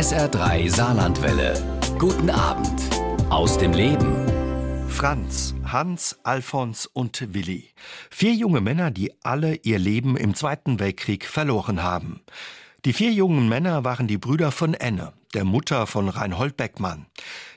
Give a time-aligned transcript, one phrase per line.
[0.00, 1.52] SR3 Saarlandwelle.
[1.98, 2.80] Guten Abend
[3.28, 4.16] aus dem Leben.
[4.88, 7.68] Franz, Hans, Alfons und Willi.
[8.08, 12.22] Vier junge Männer, die alle ihr Leben im Zweiten Weltkrieg verloren haben.
[12.86, 17.04] Die vier jungen Männer waren die Brüder von Enne, der Mutter von Reinhold Beckmann.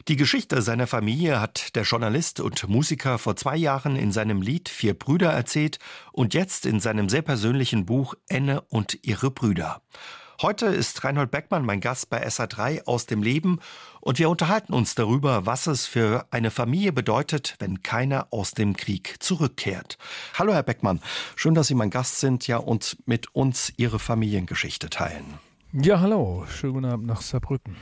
[0.09, 4.67] Die Geschichte seiner Familie hat der Journalist und Musiker vor zwei Jahren in seinem Lied
[4.67, 5.79] Vier Brüder erzählt
[6.11, 9.81] und jetzt in seinem sehr persönlichen Buch Enne und ihre Brüder.
[10.41, 13.59] Heute ist Reinhold Beckmann mein Gast bei SA3 aus dem Leben
[14.01, 18.75] und wir unterhalten uns darüber, was es für eine Familie bedeutet, wenn keiner aus dem
[18.75, 19.97] Krieg zurückkehrt.
[20.33, 21.01] Hallo Herr Beckmann,
[21.35, 25.39] schön, dass Sie mein Gast sind ja und mit uns Ihre Familiengeschichte teilen.
[25.71, 27.75] Ja, hallo, schönen guten Abend nach Saarbrücken.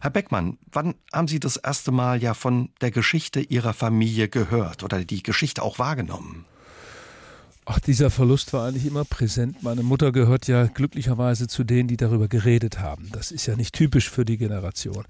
[0.00, 4.82] Herr Beckmann, wann haben Sie das erste Mal ja von der Geschichte Ihrer Familie gehört
[4.82, 6.46] oder die Geschichte auch wahrgenommen?
[7.70, 9.62] Ach, dieser Verlust war eigentlich immer präsent.
[9.62, 13.10] Meine Mutter gehört ja glücklicherweise zu denen, die darüber geredet haben.
[13.12, 15.04] Das ist ja nicht typisch für die Generation.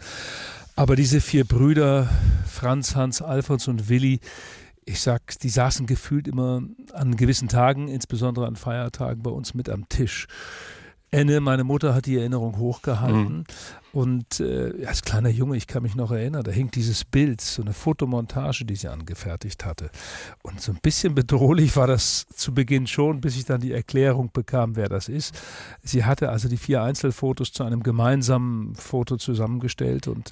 [0.74, 2.08] Aber diese vier Brüder,
[2.48, 4.18] Franz, Hans, Alfons und Willi,
[4.84, 6.62] ich sag, die saßen gefühlt immer
[6.94, 10.26] an gewissen Tagen, insbesondere an Feiertagen bei uns mit am Tisch.
[11.12, 13.38] Enne, meine Mutter hat die Erinnerung hochgehalten.
[13.38, 13.44] Mhm.
[13.98, 17.62] Und äh, als kleiner Junge, ich kann mich noch erinnern, da hing dieses Bild, so
[17.62, 19.90] eine Fotomontage, die sie angefertigt hatte.
[20.44, 24.30] Und so ein bisschen bedrohlich war das zu Beginn schon, bis ich dann die Erklärung
[24.32, 25.34] bekam, wer das ist.
[25.82, 30.30] Sie hatte also die vier Einzelfotos zu einem gemeinsamen Foto zusammengestellt und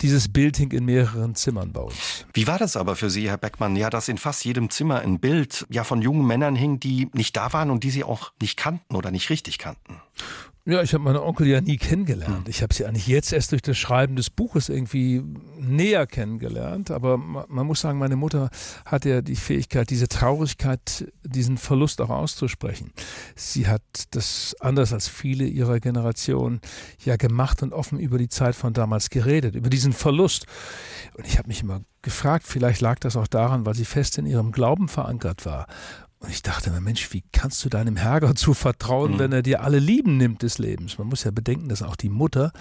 [0.00, 2.24] dieses Bild hing in mehreren Zimmern bei uns.
[2.32, 3.74] Wie war das aber für Sie, Herr Beckmann?
[3.74, 7.36] Ja, dass in fast jedem Zimmer ein Bild ja von jungen Männern hing, die nicht
[7.36, 9.96] da waren und die Sie auch nicht kannten oder nicht richtig kannten.
[10.64, 12.44] Ja, ich habe meine Onkel ja nie kennengelernt.
[12.44, 12.50] Hm.
[12.50, 15.20] Ich habe sie eigentlich jetzt erst durch das Schreiben des Buches irgendwie
[15.58, 16.92] näher kennengelernt.
[16.92, 18.48] Aber man muss sagen, meine Mutter
[18.86, 22.92] hat ja die Fähigkeit, diese Traurigkeit, diesen Verlust auch auszusprechen.
[23.34, 26.60] Sie hat das anders als viele ihrer Generation
[27.04, 30.46] ja gemacht und offen über die Zeit von damals geredet, über diesen Verlust.
[31.16, 34.26] Und ich habe mich immer gefragt, vielleicht lag das auch daran, weil sie fest in
[34.26, 35.66] ihrem Glauben verankert war
[36.22, 39.18] und ich dachte mir, Mensch, wie kannst du deinem Herrgott zu vertrauen, mhm.
[39.18, 40.96] wenn er dir alle Lieben nimmt des Lebens?
[40.96, 42.52] Man muss ja bedenken, dass auch die Mutter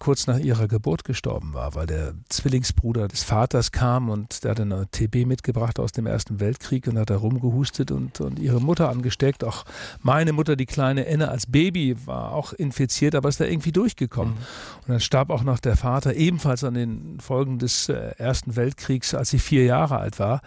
[0.00, 4.60] kurz nach ihrer Geburt gestorben war, weil der Zwillingsbruder des Vaters kam und der hat
[4.60, 8.88] eine TB mitgebracht aus dem Ersten Weltkrieg und hat da rumgehustet und, und ihre Mutter
[8.88, 9.44] angesteckt.
[9.44, 9.64] Auch
[10.02, 14.34] meine Mutter, die kleine Enne als Baby, war auch infiziert, aber ist da irgendwie durchgekommen.
[14.34, 14.40] Mhm.
[14.82, 19.14] Und dann starb auch noch der Vater ebenfalls an den Folgen des äh, Ersten Weltkriegs,
[19.14, 20.42] als sie vier Jahre alt war.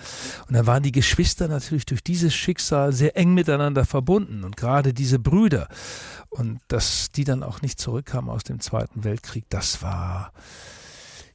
[0.48, 4.94] Und dann waren die Geschwister natürlich durch dieses Schicksal sehr eng miteinander verbunden und gerade
[4.94, 5.68] diese Brüder
[6.30, 10.32] und dass die dann auch nicht zurückkamen aus dem Zweiten Weltkrieg, das war,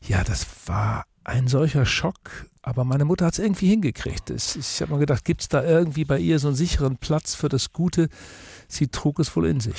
[0.01, 2.47] ja, das war ein solcher Schock.
[2.63, 4.31] Aber meine Mutter hat es irgendwie hingekriegt.
[4.31, 7.49] Ich habe mir gedacht, gibt es da irgendwie bei ihr so einen sicheren Platz für
[7.49, 8.09] das Gute?
[8.69, 9.77] Sie trug es wohl in sich.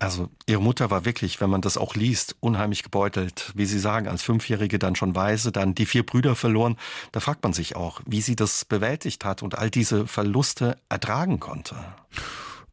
[0.00, 3.52] Also ihre Mutter war wirklich, wenn man das auch liest, unheimlich gebeutelt.
[3.56, 6.76] Wie Sie sagen, als Fünfjährige dann schon weise, dann die vier Brüder verloren.
[7.10, 11.40] Da fragt man sich auch, wie sie das bewältigt hat und all diese Verluste ertragen
[11.40, 11.74] konnte.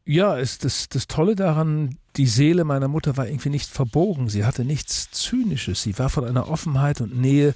[0.08, 4.28] Ja, ist das, das Tolle daran, die Seele meiner Mutter war irgendwie nicht verbogen.
[4.28, 5.82] Sie hatte nichts Zynisches.
[5.82, 7.54] Sie war von einer Offenheit und Nähe,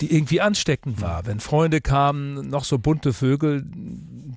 [0.00, 1.26] die irgendwie ansteckend war.
[1.26, 3.64] Wenn Freunde kamen, noch so bunte Vögel,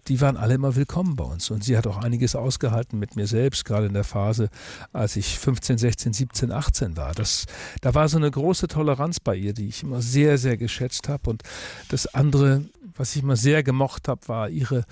[0.07, 1.49] die waren alle immer willkommen bei uns.
[1.49, 4.49] Und sie hat auch einiges ausgehalten mit mir selbst, gerade in der Phase,
[4.93, 7.13] als ich 15, 16, 17, 18 war.
[7.13, 7.45] Das,
[7.81, 11.29] da war so eine große Toleranz bei ihr, die ich immer sehr, sehr geschätzt habe.
[11.29, 11.43] Und
[11.89, 14.85] das andere, was ich immer sehr gemocht habe, war ihre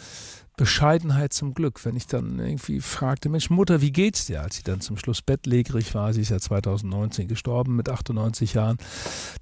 [0.57, 1.83] Bescheidenheit zum Glück.
[1.85, 4.41] Wenn ich dann irgendwie fragte, Mensch, Mutter, wie geht's dir?
[4.41, 8.77] Als sie dann zum Schluss bettlägerig war, sie ist ja 2019 gestorben mit 98 Jahren,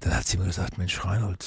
[0.00, 1.46] dann hat sie mir gesagt, Mensch, Reinhold,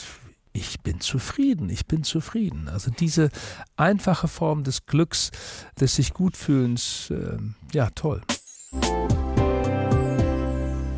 [0.55, 2.69] ich bin zufrieden, ich bin zufrieden.
[2.69, 3.29] Also diese
[3.75, 5.31] einfache Form des Glücks,
[5.79, 7.38] des sich gut fühlens, äh,
[7.73, 8.21] ja, toll.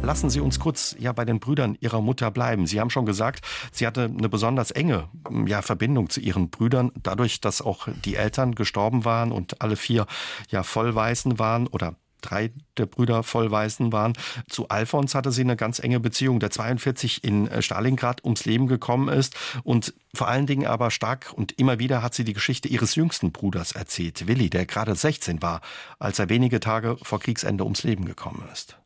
[0.03, 2.65] Lassen Sie uns kurz ja bei den Brüdern Ihrer Mutter bleiben.
[2.65, 5.09] Sie haben schon gesagt, sie hatte eine besonders enge
[5.47, 10.05] ja, Verbindung zu ihren Brüdern, dadurch, dass auch die Eltern gestorben waren und alle vier
[10.49, 14.13] ja Vollweisen waren oder drei der Brüder Vollweisen waren.
[14.49, 18.67] Zu Alfons hatte sie eine ganz enge Beziehung, der 42 in äh, Stalingrad ums Leben
[18.67, 19.35] gekommen ist.
[19.63, 23.31] Und vor allen Dingen aber stark und immer wieder hat sie die Geschichte ihres jüngsten
[23.31, 25.61] Bruders erzählt, Willi, der gerade 16 war,
[25.99, 28.77] als er wenige Tage vor Kriegsende ums Leben gekommen ist.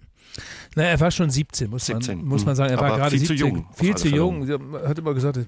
[0.75, 2.17] Na, er war schon 17, muss, 17.
[2.17, 2.71] Man, muss man sagen.
[2.71, 3.67] Er war gerade viel 17, zu jung.
[3.73, 4.47] Viel zu jung.
[4.47, 5.39] Er hat immer gesagt,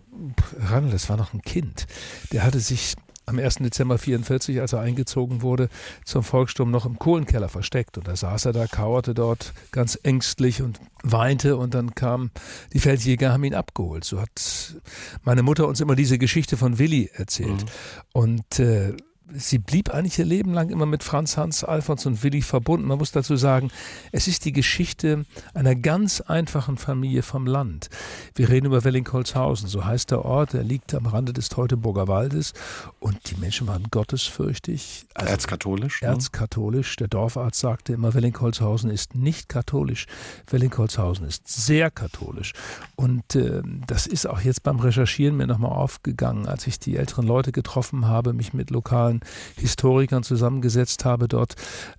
[0.59, 1.87] Randl, das war noch ein Kind.
[2.33, 2.95] Der hatte sich
[3.25, 3.55] am 1.
[3.55, 5.69] Dezember 44, als er eingezogen wurde,
[6.05, 7.97] zum Volkssturm noch im Kohlenkeller versteckt.
[7.97, 11.57] Und da saß er da, kauerte dort ganz ängstlich und weinte.
[11.57, 12.31] Und dann kamen
[12.73, 14.03] die Feldjäger, haben ihn abgeholt.
[14.03, 14.75] So hat
[15.23, 17.63] meine Mutter uns immer diese Geschichte von Willi erzählt.
[17.63, 17.69] Mhm.
[18.13, 18.93] Und äh,
[19.31, 22.87] sie blieb eigentlich ihr Leben lang immer mit Franz, Hans, Alfons und Willi verbunden.
[22.87, 23.71] Man muss dazu sagen,
[24.11, 27.89] es ist die Geschichte einer ganz einfachen Familie vom Land.
[28.35, 32.53] Wir reden über Wellingholzhausen, so heißt der Ort, er liegt am Rande des Teutoburger Waldes
[32.99, 35.05] und die Menschen waren gottesfürchtig.
[35.13, 36.01] Also erzkatholisch?
[36.01, 36.09] Ne?
[36.09, 36.95] Erzkatholisch.
[36.97, 40.05] Der Dorfarzt sagte immer, Wellingholzhausen ist nicht katholisch,
[40.47, 42.53] Wellingholzhausen ist sehr katholisch.
[42.95, 47.25] Und äh, das ist auch jetzt beim Recherchieren mir nochmal aufgegangen, als ich die älteren
[47.25, 49.12] Leute getroffen habe, mich mit lokalen
[49.57, 51.55] Historikern zusammengesetzt habe, dort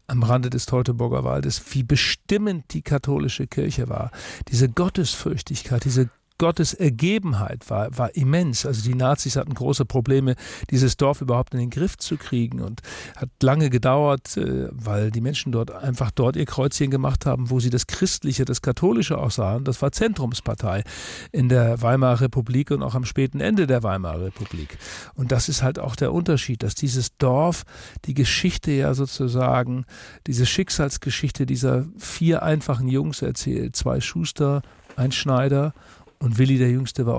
[0.07, 4.11] am Rande des Teutoburger Waldes, wie bestimmend die katholische Kirche war.
[4.49, 8.67] Diese Gottesfürchtigkeit, diese Gottes Ergebenheit war, war immens.
[8.67, 10.35] Also die Nazis hatten große Probleme,
[10.71, 12.81] dieses Dorf überhaupt in den Griff zu kriegen und
[13.17, 17.61] hat lange gedauert, äh, weil die Menschen dort einfach dort ihr Kreuzchen gemacht haben, wo
[17.61, 19.63] sie das Christliche, das Katholische auch sahen.
[19.65, 20.83] Das war Zentrumspartei
[21.31, 24.79] in der Weimarer Republik und auch am späten Ende der Weimarer Republik.
[25.15, 27.63] Und das ist halt auch der Unterschied, dass dieses Dorf
[28.07, 29.85] die Geschichte ja sozusagen,
[30.27, 33.77] diese Schicksalsgeschichte dieser vier einfachen Jungs erzählt.
[33.77, 34.63] Zwei Schuster,
[34.97, 35.75] ein Schneider
[36.19, 37.17] und Willi der Jüngste war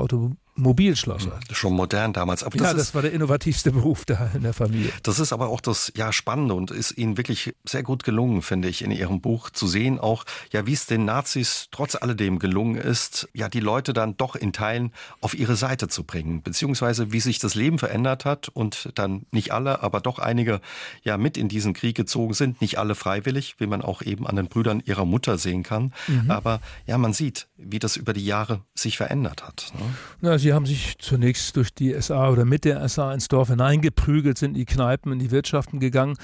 [0.57, 1.40] Automobilschlosser.
[1.52, 2.44] Schon modern damals.
[2.44, 4.92] Aber das ja, das ist, war der innovativste Beruf da in der Familie.
[5.04, 8.69] Das ist aber auch das ja Spannende und ist Ihnen wirklich sehr gut gelungen, finde
[8.69, 12.75] ich, in Ihrem Buch zu sehen, auch ja, wie es den Nazis trotz alledem gelungen
[12.75, 17.19] ist, ja, die Leute dann doch in Teilen auf ihre Seite zu bringen, beziehungsweise wie
[17.19, 20.62] sich das Leben verändert hat und dann nicht alle, aber doch einige
[21.04, 24.38] ja mit in diesen Krieg gezogen sind, nicht alle freiwillig, wie man auch eben an
[24.38, 25.94] den Brüdern ihrer Mutter sehen kann.
[26.07, 26.31] Mhm.
[26.31, 29.74] Aber ja, man sieht, wie das über die Jahre sich verändert hat.
[29.74, 29.86] Ne?
[30.22, 34.38] Na, sie haben sich zunächst durch die SA oder mit der SA ins Dorf hineingeprügelt,
[34.38, 36.18] sind in die Kneipen, in die Wirtschaften gegangen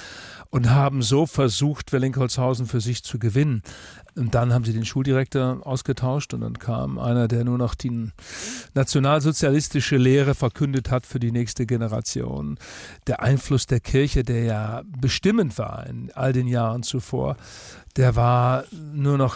[0.51, 3.63] und haben so versucht, Wellingholzhausen für sich zu gewinnen.
[4.15, 8.09] Und dann haben sie den Schuldirektor ausgetauscht und dann kam einer, der nur noch die
[8.73, 12.57] nationalsozialistische Lehre verkündet hat für die nächste Generation.
[13.07, 17.37] Der Einfluss der Kirche, der ja bestimmend war in all den Jahren zuvor,
[17.97, 18.63] der war
[18.93, 19.35] nur noch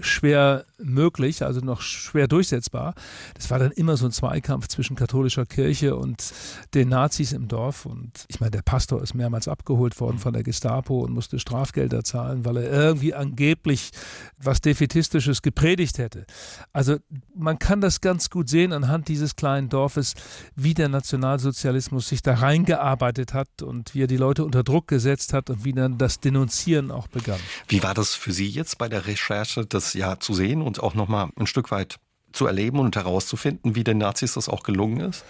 [0.00, 2.94] schwer möglich, also noch schwer durchsetzbar.
[3.34, 6.32] Das war dann immer so ein Zweikampf zwischen katholischer Kirche und
[6.74, 7.84] den Nazis im Dorf.
[7.84, 12.04] Und ich meine, der Pastor ist mehrmals abgeholt worden von der Gestapo und musste Strafgelder
[12.04, 13.90] zahlen, weil er irgendwie angeblich
[14.38, 16.26] was Defetistisches gepredigt hätte.
[16.72, 16.96] Also
[17.34, 20.14] man kann das ganz gut sehen anhand dieses kleinen Dorfes,
[20.54, 25.32] wie der Nationalsozialismus sich da reingearbeitet hat und wie er die Leute unter Druck gesetzt
[25.32, 27.40] hat und wie dann das Denunzieren auch begann.
[27.68, 30.94] Wie war das für Sie jetzt bei der Recherche, das ja zu sehen und auch
[30.94, 31.96] nochmal ein Stück weit
[32.32, 35.24] zu erleben und herauszufinden, wie den Nazis das auch gelungen ist?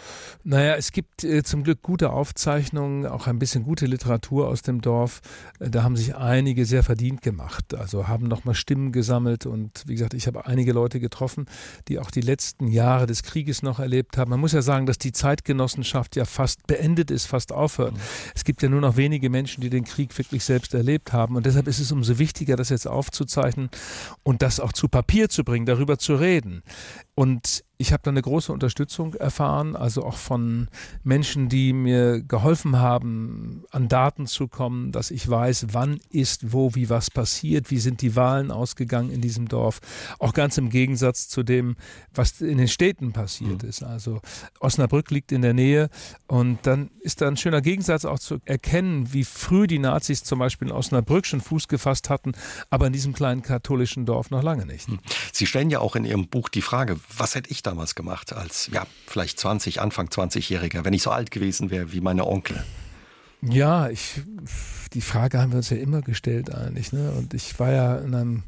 [0.44, 4.80] Naja, es gibt äh, zum Glück gute Aufzeichnungen, auch ein bisschen gute Literatur aus dem
[4.80, 5.20] Dorf.
[5.60, 7.74] Äh, da haben sich einige sehr verdient gemacht.
[7.74, 11.46] Also haben nochmal Stimmen gesammelt und wie gesagt, ich habe einige Leute getroffen,
[11.88, 14.30] die auch die letzten Jahre des Krieges noch erlebt haben.
[14.30, 17.94] Man muss ja sagen, dass die Zeitgenossenschaft ja fast beendet ist, fast aufhört.
[17.94, 18.00] Mhm.
[18.34, 21.36] Es gibt ja nur noch wenige Menschen, die den Krieg wirklich selbst erlebt haben.
[21.36, 23.70] Und deshalb ist es umso wichtiger, das jetzt aufzuzeichnen
[24.22, 26.62] und das auch zu Papier zu bringen, darüber zu reden.
[27.14, 30.68] Und ich habe da eine große Unterstützung erfahren, also auch von
[31.04, 36.74] Menschen, die mir geholfen haben, an Daten zu kommen, dass ich weiß, wann ist wo,
[36.74, 39.80] wie was passiert, wie sind die Wahlen ausgegangen in diesem Dorf.
[40.18, 41.76] Auch ganz im Gegensatz zu dem,
[42.14, 43.68] was in den Städten passiert mhm.
[43.68, 43.82] ist.
[43.82, 44.20] Also
[44.60, 45.90] Osnabrück liegt in der Nähe
[46.26, 50.38] und dann ist da ein schöner Gegensatz auch zu erkennen, wie früh die Nazis zum
[50.38, 52.32] Beispiel in Osnabrück schon Fuß gefasst hatten,
[52.70, 54.88] aber in diesem kleinen katholischen Dorf noch lange nicht.
[54.88, 54.98] Hm.
[55.32, 58.68] Sie stellen ja auch in Ihrem Buch die Frage, was hätte ich damals gemacht als,
[58.72, 62.62] ja, vielleicht 20, Anfang 20-Jähriger, wenn ich so alt gewesen wäre wie meine Onkel?
[63.42, 64.22] Ja, ich,
[64.92, 66.92] die Frage haben wir uns ja immer gestellt eigentlich.
[66.92, 67.12] Ne?
[67.12, 68.42] Und ich war ja in, einem,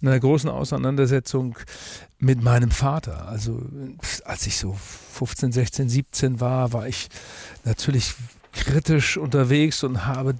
[0.00, 1.56] in einer großen Auseinandersetzung
[2.18, 3.28] mit meinem Vater.
[3.28, 3.62] Also
[4.24, 4.76] als ich so
[5.12, 7.08] 15, 16, 17 war, war ich
[7.64, 8.14] natürlich
[8.52, 10.34] kritisch unterwegs und habe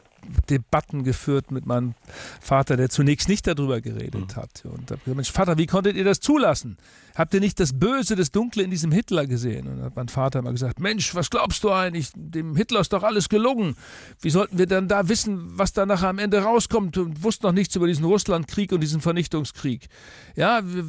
[0.49, 1.95] Debatten geführt mit meinem
[2.41, 4.37] Vater, der zunächst nicht darüber geredet mhm.
[4.37, 4.64] hat.
[4.64, 6.76] Und habe gesagt, Mensch, Vater, wie konntet ihr das zulassen?
[7.14, 9.67] Habt ihr nicht das Böse, das Dunkle in diesem Hitler gesehen?
[9.67, 12.11] Und dann hat mein Vater immer gesagt, Mensch, was glaubst du eigentlich?
[12.14, 13.76] Dem Hitler ist doch alles gelungen.
[14.21, 16.97] Wie sollten wir dann da wissen, was da nachher am Ende rauskommt?
[16.97, 19.88] Und wussten noch nichts über diesen Russlandkrieg und diesen Vernichtungskrieg.
[20.37, 20.85] Ja, wir,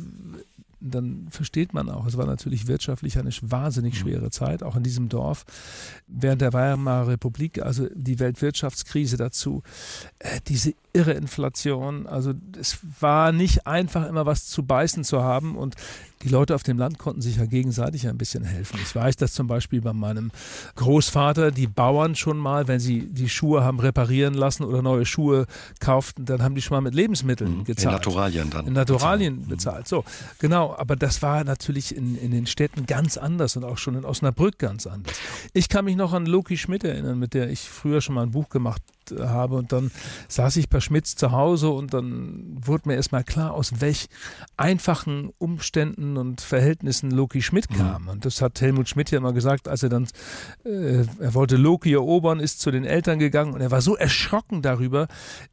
[0.83, 3.97] dann versteht man auch, es war natürlich wirtschaftlich eine wahnsinnig mhm.
[3.97, 5.45] schwere Zeit, auch in diesem Dorf.
[6.07, 9.63] Während der Weimarer Republik, also die Weltwirtschaftskrise dazu,
[10.19, 15.55] äh, diese irre Inflation, also es war nicht einfach immer was zu beißen zu haben
[15.55, 15.75] und
[16.23, 18.79] die Leute auf dem Land konnten sich ja gegenseitig ein bisschen helfen.
[18.81, 20.31] Ich weiß, dass zum Beispiel bei meinem
[20.75, 25.45] Großvater die Bauern schon mal, wenn sie die Schuhe haben reparieren lassen oder neue Schuhe
[25.79, 27.63] kauften, dann haben die schon mal mit Lebensmitteln mhm.
[27.63, 27.85] gezahlt.
[27.85, 28.67] In Naturalien dann.
[28.67, 29.63] In Naturalien bezahlt.
[29.63, 29.87] Bezahlt.
[29.87, 30.03] So,
[30.39, 30.75] genau.
[30.77, 34.57] Aber das war natürlich in, in den Städten ganz anders und auch schon in Osnabrück
[34.59, 35.15] ganz anders.
[35.53, 38.31] Ich kann mich noch an Loki Schmidt erinnern, mit der ich früher schon mal ein
[38.31, 38.81] Buch gemacht
[39.11, 39.55] habe.
[39.55, 39.91] Und dann
[40.27, 44.07] saß ich bei Schmitz zu Hause und dann wurde mir erstmal klar, aus welch
[44.57, 47.75] einfachen Umständen und Verhältnissen Loki Schmidt mhm.
[47.75, 48.07] kam.
[48.07, 50.07] Und das hat Helmut Schmidt ja immer gesagt, als er dann,
[50.65, 54.61] äh, er wollte Loki erobern, ist zu den Eltern gegangen und er war so erschrocken
[54.61, 55.07] darüber,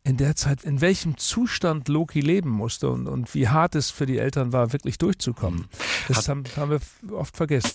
[0.04, 4.06] in der Zeit, in welchem Zustand Loki leben musste und, und wie hart es für
[4.06, 5.60] die Eltern war, wirklich durchzukommen.
[5.60, 5.66] Mhm.
[6.08, 7.70] Das haben, haben wir oft vergessen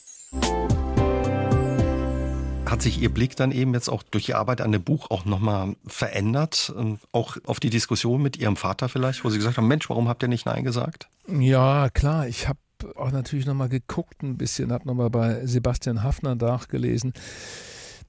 [2.71, 5.25] hat sich Ihr Blick dann eben jetzt auch durch die Arbeit an dem Buch auch
[5.25, 6.73] nochmal verändert?
[7.11, 10.23] Auch auf die Diskussion mit Ihrem Vater vielleicht, wo Sie gesagt haben, Mensch, warum habt
[10.23, 11.07] ihr nicht Nein gesagt?
[11.27, 12.27] Ja, klar.
[12.27, 12.59] Ich habe
[12.95, 17.13] auch natürlich nochmal geguckt ein bisschen, habe nochmal bei Sebastian Hafner nachgelesen.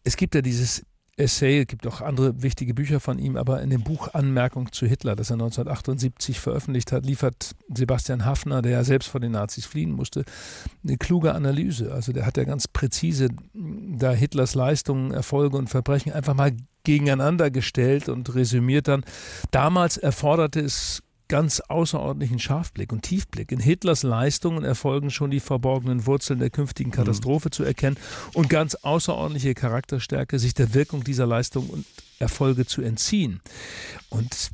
[0.05, 0.85] Es gibt ja dieses
[1.19, 4.87] Essay, es gibt auch andere wichtige Bücher von ihm, aber in dem Buch Anmerkung zu
[4.87, 9.65] Hitler, das er 1978 veröffentlicht hat, liefert Sebastian Hafner, der ja selbst vor den Nazis
[9.65, 10.25] fliehen musste,
[10.85, 11.93] eine kluge Analyse.
[11.93, 16.53] Also der hat ja ganz präzise da Hitlers Leistungen, Erfolge und Verbrechen einfach mal
[16.85, 19.03] gegeneinander gestellt und resümiert dann.
[19.51, 23.52] Damals erforderte es ganz außerordentlichen Scharfblick und Tiefblick.
[23.52, 27.52] In Hitlers Leistungen erfolgen schon die verborgenen Wurzeln der künftigen Katastrophe mhm.
[27.52, 27.97] zu erkennen
[28.33, 31.85] und ganz außerordentliche Charakterstärke, sich der Wirkung dieser Leistung und
[32.18, 33.40] Erfolge zu entziehen.
[34.09, 34.50] Und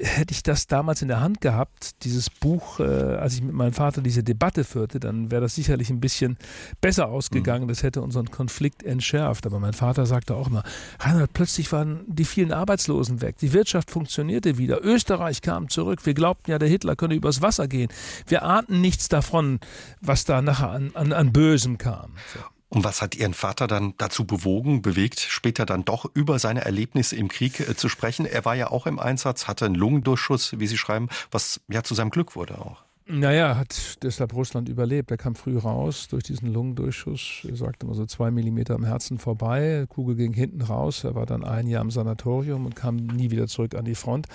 [0.00, 3.72] hätte ich das damals in der Hand gehabt, dieses Buch, äh, als ich mit meinem
[3.72, 6.36] Vater diese Debatte führte, dann wäre das sicherlich ein bisschen
[6.80, 7.64] besser ausgegangen.
[7.64, 7.68] Mhm.
[7.68, 9.46] Das hätte unseren Konflikt entschärft.
[9.46, 10.62] Aber mein Vater sagte auch immer,
[10.98, 13.38] Reinhard, plötzlich waren die vielen Arbeitslosen weg.
[13.38, 14.84] Die Wirtschaft funktionierte wieder.
[14.84, 16.04] Österreich kam zurück.
[16.06, 17.90] Wir glaubten ja, der Hitler könne übers Wasser gehen.
[18.26, 19.60] Wir ahnten nichts davon,
[20.00, 22.12] was da nachher an, an, an Bösem kam.
[22.32, 22.40] So.
[22.72, 27.14] Und was hat Ihren Vater dann dazu bewogen, bewegt, später dann doch über seine Erlebnisse
[27.16, 28.24] im Krieg äh, zu sprechen?
[28.24, 31.94] Er war ja auch im Einsatz, hatte einen Lungendurchschuss, wie Sie schreiben, was ja zu
[31.94, 32.82] seinem Glück wurde auch.
[33.06, 35.10] Naja, hat deshalb Russland überlebt.
[35.10, 37.44] Er kam früh raus durch diesen Lungendurchschuss.
[37.48, 39.86] Er sagte immer so zwei Millimeter am Herzen vorbei.
[39.88, 41.02] Kugel ging hinten raus.
[41.02, 44.28] Er war dann ein Jahr im Sanatorium und kam nie wieder zurück an die Front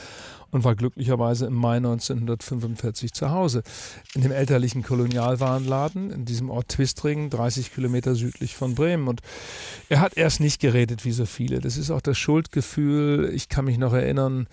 [0.52, 3.64] und war glücklicherweise im Mai 1945 zu Hause.
[4.16, 9.08] In dem elterlichen Kolonialwarenladen in diesem Ort Twistringen, 30 Kilometer südlich von Bremen.
[9.08, 9.22] Und
[9.88, 11.60] er hat erst nicht geredet wie so viele.
[11.60, 13.32] Das ist auch das Schuldgefühl.
[13.34, 14.48] Ich kann mich noch erinnern,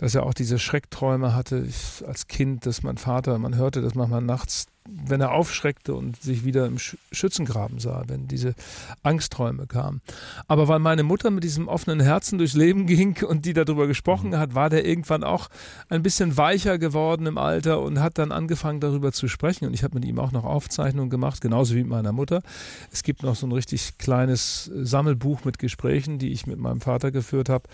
[0.00, 3.94] dass er auch diese Schreckträume hatte ich, als Kind, dass mein Vater, man hörte das
[3.94, 8.54] manchmal nachts wenn er aufschreckte und sich wieder im Schützengraben sah, wenn diese
[9.02, 10.00] Angstträume kamen.
[10.48, 14.30] Aber weil meine Mutter mit diesem offenen Herzen durchs Leben ging und die darüber gesprochen
[14.30, 14.38] mhm.
[14.38, 15.48] hat, war der irgendwann auch
[15.88, 19.66] ein bisschen weicher geworden im Alter und hat dann angefangen darüber zu sprechen.
[19.66, 22.42] Und ich habe mit ihm auch noch Aufzeichnungen gemacht, genauso wie mit meiner Mutter.
[22.90, 27.10] Es gibt noch so ein richtig kleines Sammelbuch mit Gesprächen, die ich mit meinem Vater
[27.10, 27.68] geführt habe.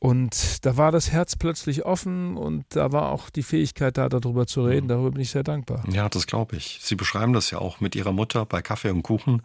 [0.00, 4.46] Und da war das Herz plötzlich offen und da war auch die Fähigkeit da, darüber
[4.46, 4.84] zu reden.
[4.84, 4.88] Mhm.
[4.88, 5.82] Darüber bin ich sehr dankbar.
[5.90, 6.78] Ja, das glaube ich.
[6.80, 9.42] Sie beschreiben das ja auch mit Ihrer Mutter bei Kaffee und Kuchen,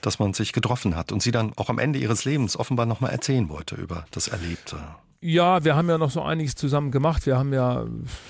[0.00, 3.10] dass man sich getroffen hat und sie dann auch am Ende ihres Lebens offenbar nochmal
[3.10, 4.78] erzählen wollte über das Erlebte.
[5.20, 7.26] Ja, wir haben ja noch so einiges zusammen gemacht.
[7.26, 7.86] Wir haben ja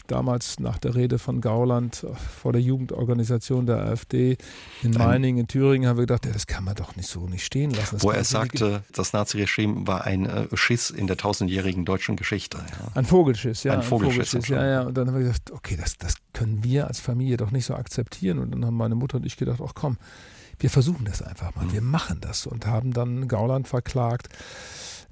[0.06, 2.06] damals nach der Rede von Gauland
[2.40, 4.38] vor der Jugendorganisation der AfD
[4.82, 7.44] in Meiningen, in Thüringen, haben wir gedacht, ja, das kann man doch nicht so nicht
[7.44, 7.96] stehen lassen.
[7.96, 12.56] Das wo er sagte, das Naziregime war ein äh, Schiss in der tausendjährigen deutschen Geschichte.
[12.56, 12.92] Ja.
[12.94, 13.74] Ein Vogelschiss, ja.
[13.74, 14.82] Ein Vogelschiss, ein Vogelschiss ja, ja.
[14.82, 17.74] Und dann haben wir gesagt, okay, das, das können wir als Familie doch nicht so
[17.74, 18.38] akzeptieren.
[18.38, 19.98] Und dann haben meine Mutter und ich gedacht, ach komm,
[20.58, 21.72] wir versuchen das einfach mal, mhm.
[21.74, 24.30] wir machen das und haben dann Gauland verklagt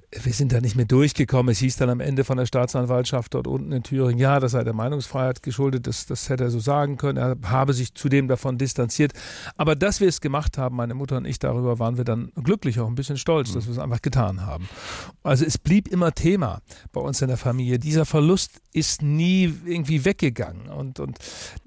[0.09, 1.51] wir sind da nicht mehr durchgekommen.
[1.51, 4.63] Es hieß dann am Ende von der Staatsanwaltschaft dort unten in Thüringen, ja, das sei
[4.63, 7.17] der Meinungsfreiheit geschuldet, das, das hätte er so sagen können.
[7.17, 9.11] Er habe sich zudem davon distanziert.
[9.57, 12.79] Aber dass wir es gemacht haben, meine Mutter und ich, darüber waren wir dann glücklich,
[12.79, 14.69] auch ein bisschen stolz, dass wir es einfach getan haben.
[15.23, 16.61] Also es blieb immer Thema
[16.93, 17.77] bei uns in der Familie.
[17.77, 20.69] Dieser Verlust ist nie irgendwie weggegangen.
[20.69, 21.17] Und, und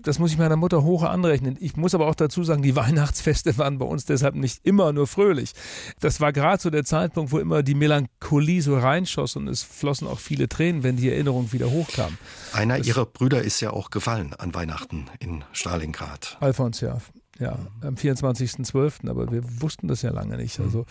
[0.03, 1.59] das muss ich meiner Mutter hoch anrechnen.
[1.61, 5.07] Ich muss aber auch dazu sagen, die Weihnachtsfeste waren bei uns deshalb nicht immer nur
[5.07, 5.53] fröhlich.
[6.01, 8.30] Das war gerade so der Zeitpunkt, wo immer die Melancholie
[8.61, 12.17] so reinschoss und es flossen auch viele Tränen, wenn die Erinnerung wieder hochkam.
[12.53, 16.37] Einer das ihrer Brüder ist ja auch gefallen an Weihnachten in Stalingrad.
[16.41, 16.99] Alfons, ja.
[17.41, 20.61] Ja, am 24.12., aber wir wussten das ja lange nicht.
[20.61, 20.85] Also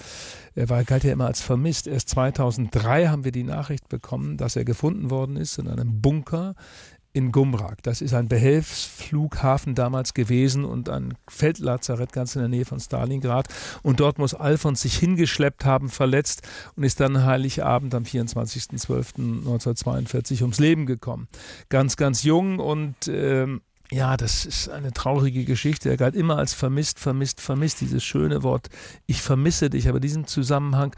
[0.55, 1.85] er war, galt ja immer als vermisst.
[1.85, 6.55] Erst 2003 haben wir die Nachricht bekommen, dass er gefunden worden ist in einem Bunker
[7.13, 7.81] in Gumrak.
[7.83, 13.47] Das ist ein Behelfsflughafen damals gewesen und ein Feldlazarett ganz in der Nähe von Stalingrad.
[13.81, 20.59] Und dort muss Alfons sich hingeschleppt haben, verletzt und ist dann Heiligabend am 24.12.1942 ums
[20.59, 21.27] Leben gekommen.
[21.69, 23.61] Ganz, ganz jung und ähm,
[23.91, 25.89] Ja, das ist eine traurige Geschichte.
[25.89, 27.81] Er galt immer als vermisst, vermisst, vermisst.
[27.81, 28.67] Dieses schöne Wort,
[29.07, 29.89] ich vermisse dich.
[29.89, 30.95] Aber diesen Zusammenhang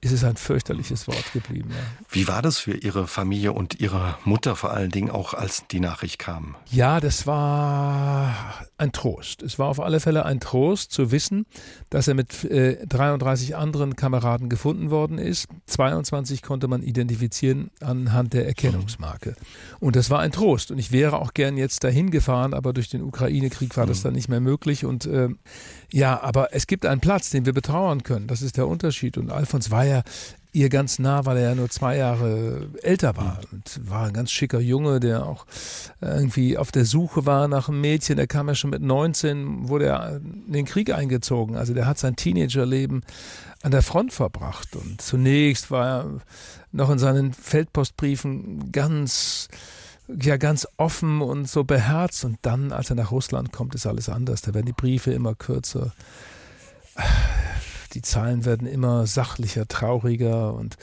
[0.00, 1.70] ist es ein fürchterliches Wort geblieben.
[1.70, 2.04] Ja.
[2.10, 5.80] Wie war das für Ihre Familie und Ihre Mutter vor allen Dingen auch, als die
[5.80, 6.54] Nachricht kam?
[6.70, 9.42] Ja, das war ein Trost.
[9.42, 11.46] Es war auf alle Fälle ein Trost zu wissen,
[11.90, 15.48] dass er mit äh, 33 anderen Kameraden gefunden worden ist.
[15.66, 19.34] 22 konnte man identifizieren anhand der Erkennungsmarke.
[19.80, 20.70] Und das war ein Trost.
[20.70, 24.02] Und ich wäre auch gern jetzt dahin gefahren, aber durch den Ukraine-Krieg war das mhm.
[24.04, 24.84] dann nicht mehr möglich.
[24.84, 25.28] Und äh,
[25.92, 28.26] ja, aber es gibt einen Platz, den wir betrauern können.
[28.26, 29.16] Das ist der Unterschied.
[29.16, 30.02] Und Alfons war ja
[30.52, 34.30] ihr ganz nah, weil er ja nur zwei Jahre älter war und war ein ganz
[34.30, 35.46] schicker Junge, der auch
[36.00, 38.16] irgendwie auf der Suche war nach einem Mädchen.
[38.16, 41.56] Der kam ja schon mit 19, wurde er in den Krieg eingezogen.
[41.56, 43.02] Also der hat sein Teenagerleben
[43.62, 46.20] an der Front verbracht und zunächst war er
[46.70, 49.48] noch in seinen Feldpostbriefen ganz
[50.08, 54.08] ja ganz offen und so beherzt und dann, als er nach Russland kommt, ist alles
[54.08, 54.42] anders.
[54.42, 55.92] Da werden die Briefe immer kürzer
[57.94, 60.76] die Zahlen werden immer sachlicher, trauriger und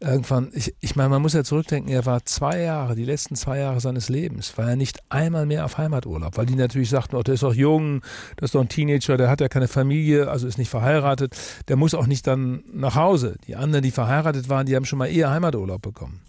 [0.00, 3.58] irgendwann, ich, ich meine, man muss ja zurückdenken, er war zwei Jahre, die letzten zwei
[3.58, 7.22] Jahre seines Lebens, war er nicht einmal mehr auf Heimaturlaub, weil die natürlich sagten, oh,
[7.22, 8.02] der ist doch jung,
[8.36, 11.36] das ist doch ein Teenager, der hat ja keine Familie, also ist nicht verheiratet,
[11.68, 13.36] der muss auch nicht dann nach Hause.
[13.46, 16.20] Die anderen, die verheiratet waren, die haben schon mal eher Heimaturlaub bekommen.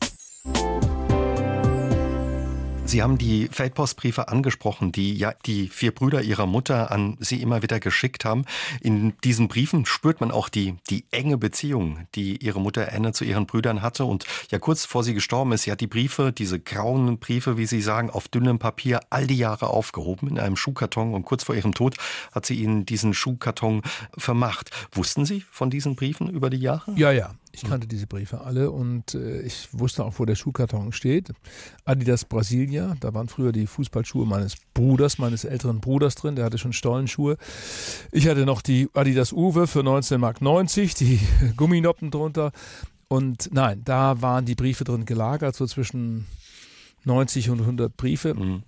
[2.87, 7.63] Sie haben die Feldpostbriefe angesprochen, die ja die vier Brüder ihrer Mutter an Sie immer
[7.63, 8.45] wieder geschickt haben.
[8.79, 13.25] In diesen Briefen spürt man auch die, die enge Beziehung, die Ihre Mutter Anne zu
[13.25, 14.05] ihren Brüdern hatte.
[14.05, 17.65] Und ja, kurz vor sie gestorben ist, sie hat die Briefe, diese grauen Briefe, wie
[17.65, 21.15] Sie sagen, auf dünnem Papier all die Jahre aufgehoben in einem Schuhkarton.
[21.15, 21.97] Und kurz vor ihrem Tod
[22.33, 23.81] hat sie ihnen diesen Schuhkarton
[24.15, 24.69] vermacht.
[24.91, 26.93] Wussten Sie von diesen Briefen über die Jahre?
[26.95, 27.33] Ja, ja.
[27.55, 31.31] Ich kannte diese Briefe alle und äh, ich wusste auch, wo der Schuhkarton steht.
[31.85, 36.57] Adidas Brasilia, da waren früher die Fußballschuhe meines Bruders, meines älteren Bruders drin, der hatte
[36.57, 37.37] schon Stollenschuhe.
[38.11, 41.19] Ich hatte noch die Adidas Uwe für 19,90 Mark, die
[41.57, 42.51] Gumminoppen drunter.
[43.07, 46.25] Und nein, da waren die Briefe drin gelagert, so zwischen
[47.05, 48.33] 90 und 100 Briefe.
[48.33, 48.63] Mhm.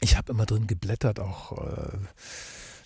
[0.00, 1.52] Ich habe immer drin geblättert, auch.
[1.52, 1.98] Äh,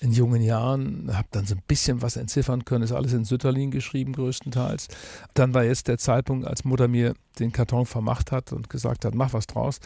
[0.06, 3.72] in jungen Jahren, habe dann so ein bisschen was entziffern können, ist alles in Sütterlin
[3.72, 4.86] geschrieben größtenteils.
[5.34, 9.14] Dann war jetzt der Zeitpunkt, als Mutter mir den Karton vermacht hat und gesagt hat,
[9.14, 9.80] mach was draus,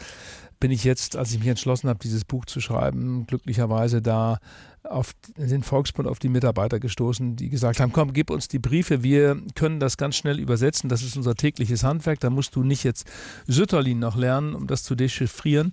[0.59, 4.37] bin ich jetzt, als ich mich entschlossen habe, dieses Buch zu schreiben, glücklicherweise da
[4.83, 9.03] auf den Volksbund, auf die Mitarbeiter gestoßen, die gesagt haben, komm, gib uns die Briefe,
[9.03, 12.83] wir können das ganz schnell übersetzen, das ist unser tägliches Handwerk, da musst du nicht
[12.83, 13.07] jetzt
[13.47, 15.71] Sütterlin noch lernen, um das zu dechiffrieren,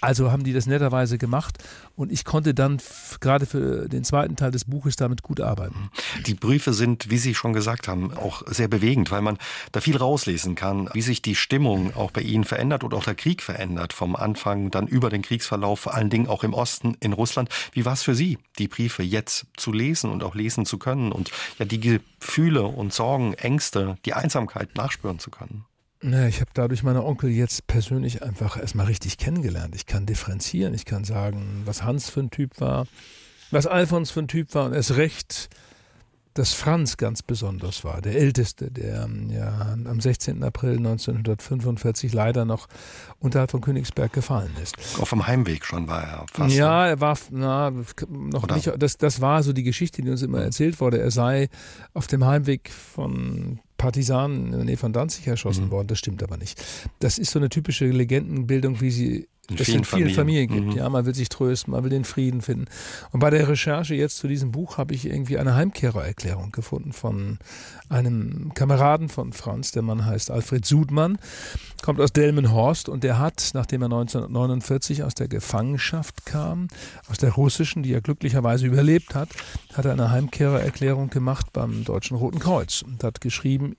[0.00, 1.58] also haben die das netterweise gemacht
[1.96, 2.80] und ich konnte dann
[3.20, 5.90] gerade für den zweiten Teil des Buches damit gut arbeiten.
[6.26, 9.38] Die Briefe sind, wie Sie schon gesagt haben, auch sehr bewegend, weil man
[9.72, 13.14] da viel rauslesen kann, wie sich die Stimmung auch bei Ihnen verändert und auch der
[13.14, 17.12] Krieg verändert, vom Anfang dann über den Kriegsverlauf, vor allen Dingen auch im Osten in
[17.12, 17.48] Russland.
[17.72, 21.12] Wie war es für Sie, die Briefe jetzt zu lesen und auch lesen zu können
[21.12, 25.64] und ja die Gefühle und Sorgen, Ängste, die Einsamkeit nachspüren zu können?
[26.00, 29.74] Na, ich habe dadurch meine Onkel jetzt persönlich einfach erstmal richtig kennengelernt.
[29.74, 32.86] Ich kann differenzieren, ich kann sagen, was Hans für ein Typ war,
[33.50, 35.48] was Alfons für ein Typ war und erst recht,
[36.34, 40.44] dass Franz ganz besonders war, der Älteste, der ja am 16.
[40.44, 42.68] April 1945 leider noch
[43.18, 44.76] unterhalb von Königsberg gefallen ist.
[45.00, 46.54] Auf dem Heimweg schon war er fast.
[46.54, 46.90] Ja, ne?
[46.90, 47.72] er war na,
[48.08, 48.54] noch Oder?
[48.54, 48.72] nicht.
[48.78, 51.00] Das, das war so die Geschichte, die uns immer erzählt wurde.
[51.00, 51.48] Er sei
[51.92, 55.70] auf dem Heimweg von Partisanen in der Nähe von Danzig erschossen mhm.
[55.70, 55.86] worden.
[55.86, 56.62] Das stimmt aber nicht.
[56.98, 60.66] Das ist so eine typische Legendenbildung, wie sie in es in vielen Familien, gibt.
[60.66, 60.72] Mhm.
[60.72, 62.66] Ja, man will sich trösten, man will den Frieden finden.
[63.12, 67.38] Und bei der Recherche jetzt zu diesem Buch habe ich irgendwie eine Heimkehrererklärung gefunden von
[67.88, 69.72] einem Kameraden von Franz.
[69.72, 71.18] Der Mann heißt Alfred Sudmann,
[71.82, 76.68] kommt aus Delmenhorst und der hat, nachdem er 1949 aus der Gefangenschaft kam,
[77.08, 79.30] aus der russischen, die er glücklicherweise überlebt hat,
[79.72, 83.76] hat er eine Heimkehrererklärung gemacht beim Deutschen Roten Kreuz und hat geschrieben,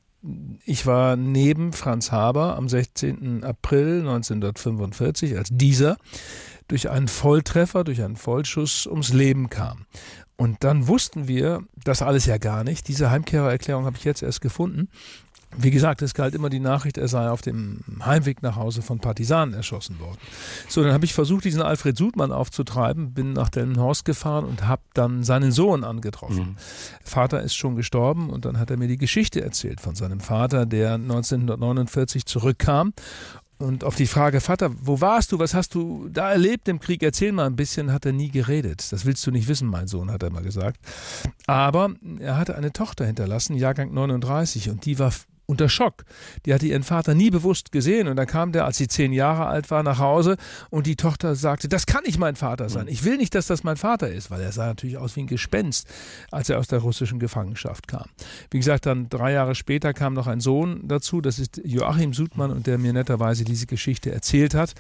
[0.65, 3.43] ich war neben Franz Haber am 16.
[3.43, 5.97] April 1945, als dieser
[6.67, 9.85] durch einen Volltreffer, durch einen Vollschuss ums Leben kam.
[10.35, 12.87] Und dann wussten wir das alles ja gar nicht.
[12.87, 14.89] Diese Heimkehrererklärung habe ich jetzt erst gefunden.
[15.57, 18.99] Wie gesagt, es galt immer die Nachricht, er sei auf dem Heimweg nach Hause von
[18.99, 20.19] Partisanen erschossen worden.
[20.67, 24.83] So, dann habe ich versucht, diesen Alfred Sudmann aufzutreiben, bin nach Delmenhorst gefahren und habe
[24.93, 26.51] dann seinen Sohn angetroffen.
[26.51, 26.55] Mhm.
[27.03, 30.65] Vater ist schon gestorben und dann hat er mir die Geschichte erzählt von seinem Vater,
[30.65, 32.93] der 1949 zurückkam
[33.61, 35.39] und auf die Frage, Vater, wo warst du?
[35.39, 37.03] Was hast du da erlebt im Krieg?
[37.03, 38.89] Erzähl mal ein bisschen, hat er nie geredet.
[38.91, 40.79] Das willst du nicht wissen, mein Sohn, hat er mal gesagt.
[41.45, 45.11] Aber er hatte eine Tochter hinterlassen, Jahrgang 39, und die war
[45.49, 46.05] unter Schock.
[46.45, 49.47] Die hatte ihren Vater nie bewusst gesehen und dann kam der, als sie zehn Jahre
[49.47, 50.37] alt war, nach Hause
[50.69, 52.87] und die Tochter sagte, das kann nicht mein Vater sein.
[52.87, 55.27] Ich will nicht, dass das mein Vater ist, weil er sah natürlich aus wie ein
[55.27, 55.87] Gespenst,
[56.31, 58.05] als er aus der russischen Gefangenschaft kam.
[58.51, 62.51] Wie gesagt, dann drei Jahre später kam noch ein Sohn dazu, das ist Joachim Sudmann
[62.51, 64.75] und der mir netterweise diese Geschichte erzählt hat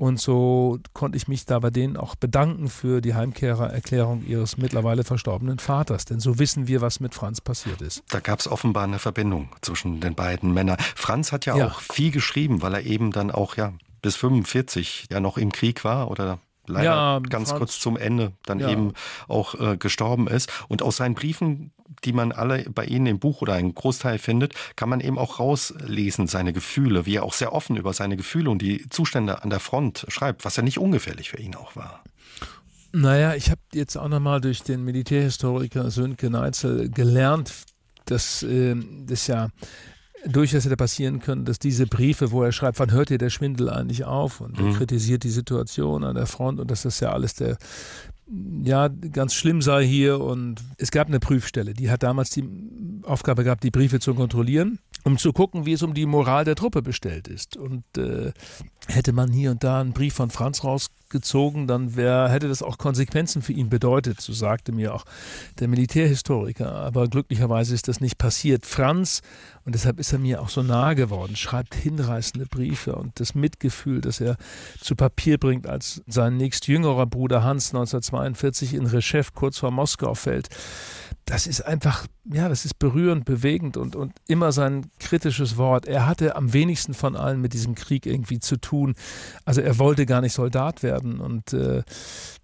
[0.00, 5.04] und so konnte ich mich da bei denen auch bedanken für die Heimkehrererklärung ihres mittlerweile
[5.04, 8.02] verstorbenen Vaters, denn so wissen wir, was mit Franz passiert ist.
[8.10, 10.76] Da gab es offenbar eine Verbindung zwischen den den beiden Männern.
[10.94, 15.06] Franz hat ja, ja, auch viel geschrieben, weil er eben dann auch ja bis 45
[15.10, 16.38] ja noch im Krieg war oder
[16.70, 18.70] leider ja, ganz Franz, kurz zum Ende dann ja.
[18.70, 18.94] eben
[19.28, 20.50] auch äh, gestorben ist.
[20.68, 21.72] Und aus seinen Briefen,
[22.04, 25.38] die man alle bei Ihnen im Buch oder einen Großteil findet, kann man eben auch
[25.38, 29.50] rauslesen, seine Gefühle, wie er auch sehr offen über seine Gefühle und die Zustände an
[29.50, 32.02] der Front schreibt, was ja nicht ungefährlich für ihn auch war.
[32.92, 37.52] Naja, ich habe jetzt auch nochmal durch den Militärhistoriker Sönke Neitzel gelernt,
[38.06, 38.74] dass äh,
[39.06, 39.48] das ja
[40.26, 43.70] durchaus hätte passieren können, dass diese Briefe, wo er schreibt, wann hört ihr der Schwindel
[43.70, 44.74] eigentlich auf und mhm.
[44.74, 47.58] kritisiert die Situation an der Front und dass das ja alles der
[48.62, 52.44] ja, ganz schlimm sei hier und es gab eine Prüfstelle, die hat damals die
[53.02, 56.54] Aufgabe gehabt, die Briefe zu kontrollieren, um zu gucken, wie es um die Moral der
[56.54, 57.56] Truppe bestellt ist.
[57.56, 58.32] Und äh,
[58.90, 62.78] hätte man hier und da einen Brief von Franz rausgezogen, dann wär, hätte das auch
[62.78, 65.04] Konsequenzen für ihn bedeutet, so sagte mir auch
[65.58, 66.72] der Militärhistoriker.
[66.72, 68.66] Aber glücklicherweise ist das nicht passiert.
[68.66, 69.22] Franz,
[69.64, 74.00] und deshalb ist er mir auch so nahe geworden, schreibt hinreißende Briefe und das Mitgefühl,
[74.00, 74.36] das er
[74.80, 80.48] zu Papier bringt, als sein nächstjüngerer Bruder Hans 1942 in Reschew kurz vor Moskau fällt
[81.30, 85.86] das ist einfach, ja, das ist berührend, bewegend und, und immer sein kritisches Wort.
[85.86, 88.79] Er hatte am wenigsten von allen mit diesem Krieg irgendwie zu tun.
[89.44, 91.82] Also er wollte gar nicht Soldat werden und äh,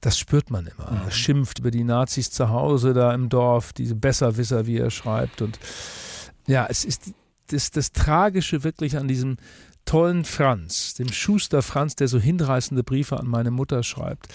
[0.00, 0.86] das spürt man immer.
[0.86, 1.10] Er mhm.
[1.10, 5.42] schimpft über die Nazis zu Hause da im Dorf, diese Besserwisser, wie er schreibt.
[5.42, 5.58] Und
[6.46, 7.12] ja, es ist
[7.48, 9.36] das, das Tragische wirklich an diesem
[9.86, 14.28] tollen Franz, dem Schuster Franz, der so hinreißende Briefe an meine Mutter schreibt,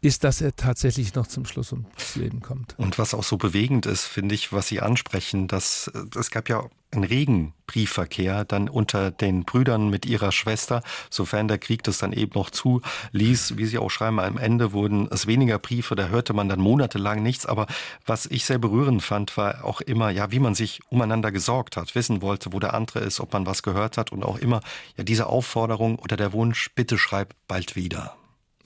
[0.00, 2.74] ist, dass er tatsächlich noch zum Schluss ums Leben kommt.
[2.78, 6.48] Und was auch so bewegend ist, finde ich, was Sie ansprechen, dass äh, es gab
[6.48, 6.64] ja
[6.96, 12.12] einen regen Briefverkehr dann unter den Brüdern mit ihrer Schwester, sofern der Krieg das dann
[12.12, 13.56] eben noch zuließ.
[13.56, 17.22] Wie Sie auch schreiben, am Ende wurden es weniger Briefe, da hörte man dann monatelang
[17.22, 17.46] nichts.
[17.46, 17.66] Aber
[18.04, 21.94] was ich sehr berührend fand, war auch immer, ja, wie man sich umeinander gesorgt hat,
[21.94, 24.60] wissen wollte, wo der andere ist, ob man was gehört hat und auch immer
[24.96, 28.16] ja diese Aufforderung oder der Wunsch, bitte schreib bald wieder.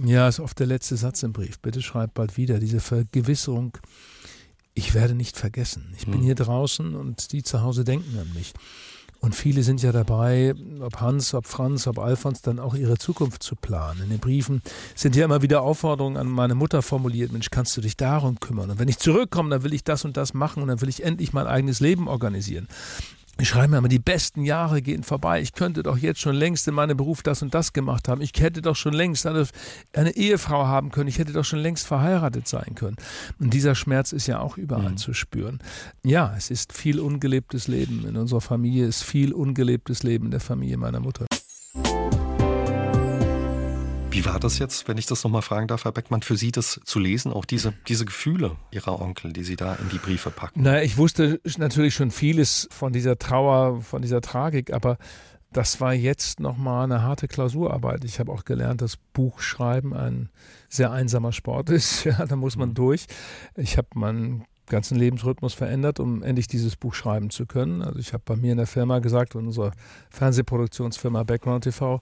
[0.05, 1.59] Ja, ist oft der letzte Satz im Brief.
[1.59, 2.59] Bitte schreib bald wieder.
[2.59, 3.77] Diese Vergewisserung,
[4.81, 5.93] ich werde nicht vergessen.
[5.99, 6.23] Ich bin hm.
[6.23, 8.55] hier draußen und die zu Hause denken an mich.
[9.21, 13.43] Und viele sind ja dabei, ob Hans, ob Franz, ob Alfons, dann auch ihre Zukunft
[13.43, 14.05] zu planen.
[14.05, 14.63] In den Briefen
[14.95, 18.71] sind ja immer wieder Aufforderungen an meine Mutter formuliert, Mensch, kannst du dich darum kümmern?
[18.71, 21.05] Und wenn ich zurückkomme, dann will ich das und das machen und dann will ich
[21.05, 22.67] endlich mein eigenes Leben organisieren.
[23.41, 25.41] Ich schreibe mir immer, die besten Jahre gehen vorbei.
[25.41, 28.21] Ich könnte doch jetzt schon längst in meinem Beruf das und das gemacht haben.
[28.21, 29.47] Ich hätte doch schon längst eine,
[29.95, 31.09] eine Ehefrau haben können.
[31.09, 32.97] Ich hätte doch schon längst verheiratet sein können.
[33.39, 34.97] Und dieser Schmerz ist ja auch überall mhm.
[34.99, 35.61] zu spüren.
[36.05, 40.31] Ja, es ist viel ungelebtes Leben in unserer Familie, es ist viel ungelebtes Leben in
[40.33, 41.25] der Familie meiner Mutter.
[44.13, 46.81] Wie war das jetzt, wenn ich das nochmal fragen darf, Herr Beckmann, für Sie das
[46.85, 50.63] zu lesen, auch diese, diese Gefühle Ihrer Onkel, die Sie da in die Briefe packen?
[50.63, 54.99] Naja, ich wusste natürlich schon vieles von dieser Trauer, von dieser Tragik, aber
[55.53, 58.05] das war jetzt nochmal eine harte Klausurarbeit.
[58.05, 60.29] Ich habe auch gelernt, dass Buchschreiben ein
[60.69, 62.05] sehr einsamer Sport ist.
[62.05, 62.75] Ja, da muss man mhm.
[62.75, 63.07] durch.
[63.57, 67.83] Ich habe meinen ganzen Lebensrhythmus verändert, um endlich dieses Buch schreiben zu können.
[67.83, 69.73] Also ich habe bei mir in der Firma gesagt, in unserer
[70.11, 72.01] Fernsehproduktionsfirma Background TV,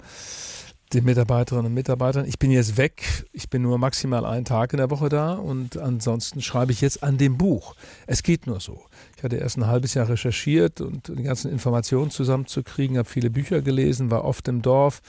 [0.92, 4.78] den Mitarbeiterinnen und Mitarbeitern, ich bin jetzt weg, ich bin nur maximal einen Tag in
[4.78, 7.74] der Woche da und ansonsten schreibe ich jetzt an dem Buch.
[8.06, 8.80] Es geht nur so.
[9.16, 13.60] Ich hatte erst ein halbes Jahr recherchiert und die ganzen Informationen zusammenzukriegen, habe viele Bücher
[13.60, 15.02] gelesen, war oft im Dorf,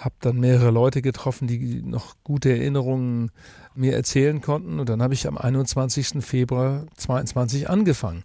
[0.00, 3.30] habe dann mehrere Leute getroffen, die noch gute Erinnerungen
[3.74, 4.80] mir erzählen konnten.
[4.80, 6.24] Und dann habe ich am 21.
[6.24, 8.24] Februar 22 angefangen.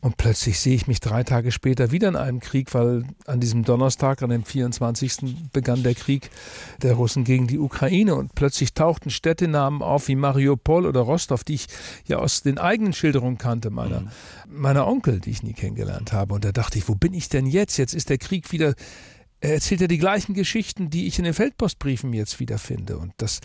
[0.00, 3.64] Und plötzlich sehe ich mich drei Tage später wieder in einem Krieg, weil an diesem
[3.64, 5.50] Donnerstag, an dem 24.
[5.52, 6.30] begann der Krieg
[6.80, 8.14] der Russen gegen die Ukraine.
[8.14, 11.66] Und plötzlich tauchten Städtenamen auf wie Mariupol oder Rostov, die ich
[12.06, 14.10] ja aus den eigenen Schilderungen kannte, meiner, mhm.
[14.48, 16.34] meiner Onkel, die ich nie kennengelernt habe.
[16.34, 17.78] Und da dachte ich, wo bin ich denn jetzt?
[17.78, 18.74] Jetzt ist der Krieg wieder
[19.46, 22.98] er erzählt ja die gleichen Geschichten, die ich in den Feldpostbriefen jetzt wiederfinde.
[22.98, 23.38] Und das,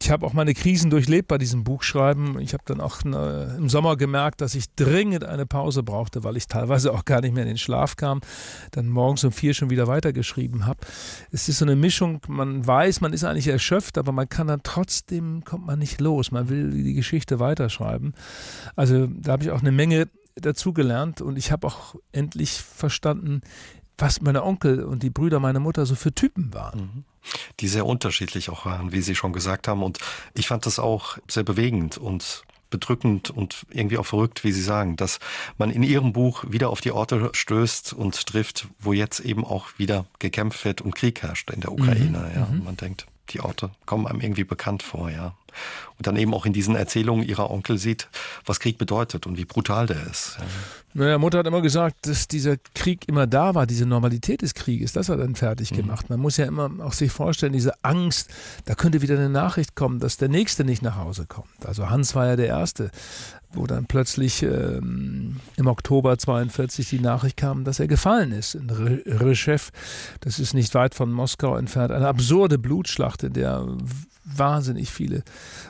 [0.00, 2.40] ich habe auch meine Krisen durchlebt bei diesem Buchschreiben.
[2.40, 6.38] Ich habe dann auch äh, im Sommer gemerkt, dass ich dringend eine Pause brauchte, weil
[6.38, 8.22] ich teilweise auch gar nicht mehr in den Schlaf kam,
[8.70, 10.80] dann morgens um vier schon wieder weitergeschrieben habe.
[11.30, 14.62] Es ist so eine Mischung, man weiß, man ist eigentlich erschöpft, aber man kann dann
[14.62, 16.30] trotzdem, kommt man nicht los.
[16.30, 18.14] Man will die Geschichte weiterschreiben.
[18.74, 23.42] Also da habe ich auch eine Menge dazugelernt und ich habe auch endlich verstanden,
[24.00, 26.80] was meine Onkel und die Brüder meiner Mutter so für Typen waren.
[26.80, 27.04] Mhm.
[27.60, 29.82] Die sehr unterschiedlich auch waren, wie Sie schon gesagt haben.
[29.82, 29.98] Und
[30.34, 34.96] ich fand das auch sehr bewegend und bedrückend und irgendwie auch verrückt, wie Sie sagen,
[34.96, 35.18] dass
[35.58, 39.66] man in Ihrem Buch wieder auf die Orte stößt und trifft, wo jetzt eben auch
[39.76, 42.18] wieder gekämpft wird und Krieg herrscht in der Ukraine.
[42.18, 42.34] Mhm.
[42.34, 42.64] Ja, mhm.
[42.64, 45.34] man denkt, die Orte kommen einem irgendwie bekannt vor, ja.
[45.98, 48.08] Und dann eben auch in diesen Erzählungen ihrer Onkel sieht,
[48.46, 50.36] was Krieg bedeutet und wie brutal der ist.
[50.38, 50.44] Ja.
[50.92, 54.92] Naja, Mutter hat immer gesagt, dass dieser Krieg immer da war, diese Normalität des Krieges,
[54.92, 55.76] das hat er dann fertig mhm.
[55.76, 56.10] gemacht.
[56.10, 58.30] Man muss ja immer auch sich vorstellen, diese Angst,
[58.64, 61.64] da könnte wieder eine Nachricht kommen, dass der Nächste nicht nach Hause kommt.
[61.64, 62.90] Also Hans war ja der Erste,
[63.52, 68.68] wo dann plötzlich ähm, im Oktober 42 die Nachricht kam, dass er gefallen ist in
[68.68, 69.60] Rzew.
[70.20, 71.92] Das ist nicht weit von Moskau entfernt.
[71.92, 73.66] Eine absurde Blutschlacht, in der
[74.36, 75.22] wahnsinnig viele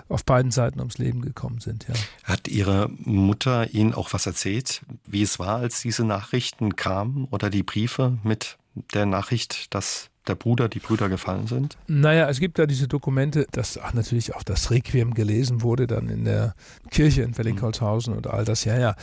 [0.09, 1.87] auf beiden Seiten ums Leben gekommen sind.
[1.89, 1.95] Ja.
[2.25, 7.51] Hat Ihre Mutter Ihnen auch was erzählt, wie es war, als diese Nachrichten kamen oder
[7.51, 8.59] die Briefe mit
[8.95, 11.79] der Nachricht, dass der Bruder, die Brüder gefallen sind?
[11.87, 16.09] Naja, es gibt da diese Dokumente, dass ach, natürlich auch das Requiem gelesen wurde, dann
[16.09, 16.55] in der
[16.91, 18.65] Kirche in Wellingholzhausen und all das.
[18.65, 18.95] Ja, ja,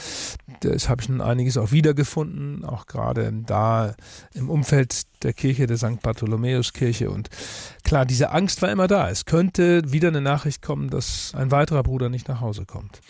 [0.62, 3.96] das habe ich nun einiges auch wiedergefunden, auch gerade da
[4.34, 6.02] im Umfeld der Kirche, der St.
[6.02, 7.10] Bartholomäuskirche.
[7.10, 7.30] Und
[7.84, 9.10] klar, diese Angst war immer da.
[9.10, 13.02] Es könnte wieder eine Nachricht kommen, dass ein weiterer Bruder nicht nach Hause kommt.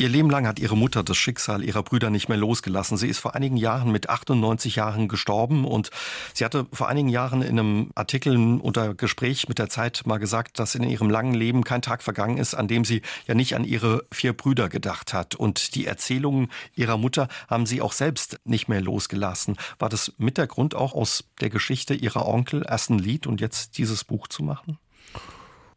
[0.00, 2.96] Ihr Leben lang hat ihre Mutter das Schicksal ihrer Brüder nicht mehr losgelassen.
[2.96, 5.90] Sie ist vor einigen Jahren mit 98 Jahren gestorben und
[6.32, 10.58] sie hatte vor einigen Jahren in einem Artikel unter Gespräch mit der Zeit mal gesagt,
[10.58, 13.62] dass in ihrem langen Leben kein Tag vergangen ist, an dem sie ja nicht an
[13.62, 15.34] ihre vier Brüder gedacht hat.
[15.34, 19.58] Und die Erzählungen ihrer Mutter haben sie auch selbst nicht mehr losgelassen.
[19.78, 23.76] War das mit der Grund auch aus der Geschichte ihrer Onkel erst Lied und jetzt
[23.76, 24.78] dieses Buch zu machen?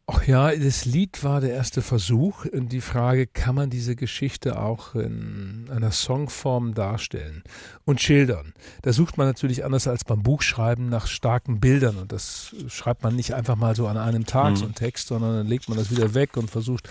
[0.06, 2.44] Ach ja, das Lied war der erste Versuch.
[2.44, 7.42] Und die Frage, kann man diese Geschichte auch in einer Songform darstellen
[7.86, 8.52] und schildern?
[8.82, 11.96] Da sucht man natürlich anders als beim Buchschreiben nach starken Bildern.
[11.96, 14.56] Und das schreibt man nicht einfach mal so an einem Tag, mhm.
[14.56, 16.86] so einen Text, sondern dann legt man das wieder weg und versucht,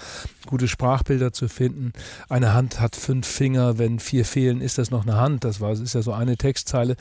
[0.47, 1.93] gute Sprachbilder zu finden.
[2.29, 5.43] Eine Hand hat fünf Finger, wenn vier fehlen, ist das noch eine Hand.
[5.43, 6.95] Das war, das ist ja so eine Textzeile.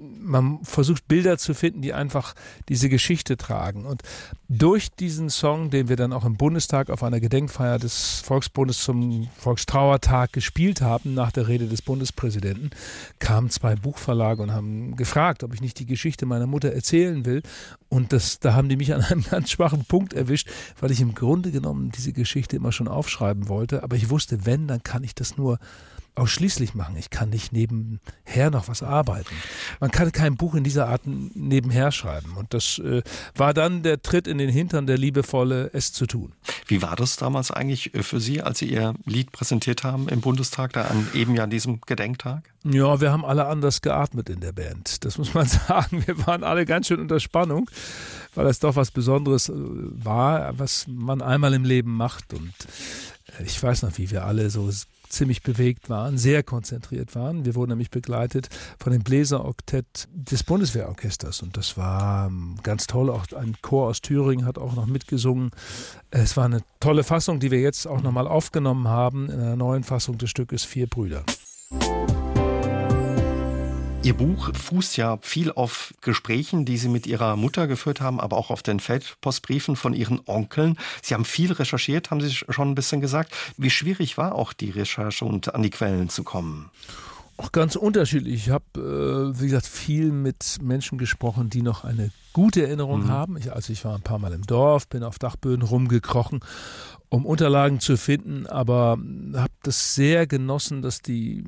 [0.00, 2.34] Man versucht Bilder zu finden, die einfach
[2.68, 3.86] diese Geschichte tragen.
[3.86, 4.02] Und
[4.48, 9.28] durch diesen Song, den wir dann auch im Bundestag auf einer Gedenkfeier des Volksbundes zum
[9.36, 12.70] Volkstrauertag gespielt haben, nach der Rede des Bundespräsidenten,
[13.18, 17.42] kamen zwei Buchverlage und haben gefragt, ob ich nicht die Geschichte meiner Mutter erzählen will.
[17.88, 20.48] Und das, da haben die mich an einem ganz schwachen Punkt erwischt,
[20.80, 23.82] weil ich im Grunde genommen diese Geschichte immer schon aufschreiben wollte.
[23.82, 25.58] Aber ich wusste, wenn, dann kann ich das nur
[26.14, 26.96] ausschließlich machen.
[26.96, 29.34] Ich kann nicht nebenher noch was arbeiten.
[29.80, 32.36] Man kann kein Buch in dieser Art nebenher schreiben.
[32.36, 33.02] Und das äh,
[33.34, 36.32] war dann der Tritt in den Hintern, der liebevolle, es zu tun.
[36.66, 40.20] Wie war das damals eigentlich äh, für Sie, als Sie Ihr Lied präsentiert haben im
[40.20, 42.52] Bundestag, da an eben ja diesem Gedenktag?
[42.64, 45.04] Ja, wir haben alle anders geatmet in der Band.
[45.04, 46.04] Das muss man sagen.
[46.06, 47.70] Wir waren alle ganz schön unter Spannung,
[48.34, 52.34] weil es doch was Besonderes äh, war, was man einmal im Leben macht.
[52.34, 52.52] Und
[53.38, 54.70] äh, ich weiß noch, wie wir alle so
[55.12, 57.44] ziemlich bewegt waren, sehr konzentriert waren.
[57.44, 58.48] Wir wurden nämlich begleitet
[58.78, 63.10] von dem Bläseroktett des Bundeswehrorchesters und das war ähm, ganz toll.
[63.10, 65.50] Auch ein Chor aus Thüringen hat auch noch mitgesungen.
[66.10, 69.84] Es war eine tolle Fassung, die wir jetzt auch nochmal aufgenommen haben in einer neuen
[69.84, 71.24] Fassung des Stückes Vier Brüder.
[74.04, 78.36] Ihr Buch fußt ja viel auf Gesprächen, die Sie mit Ihrer Mutter geführt haben, aber
[78.36, 80.76] auch auf den Feldpostbriefen von Ihren Onkeln.
[81.02, 83.32] Sie haben viel recherchiert, haben Sie schon ein bisschen gesagt.
[83.56, 86.68] Wie schwierig war auch die Recherche und an die Quellen zu kommen?
[87.36, 88.34] Auch ganz unterschiedlich.
[88.34, 93.08] Ich habe, äh, wie gesagt, viel mit Menschen gesprochen, die noch eine gute Erinnerung mhm.
[93.08, 93.36] haben.
[93.36, 96.40] Ich, also ich war ein paar Mal im Dorf, bin auf Dachböden rumgekrochen,
[97.08, 98.98] um Unterlagen zu finden, aber
[99.34, 101.44] habe das sehr genossen, dass die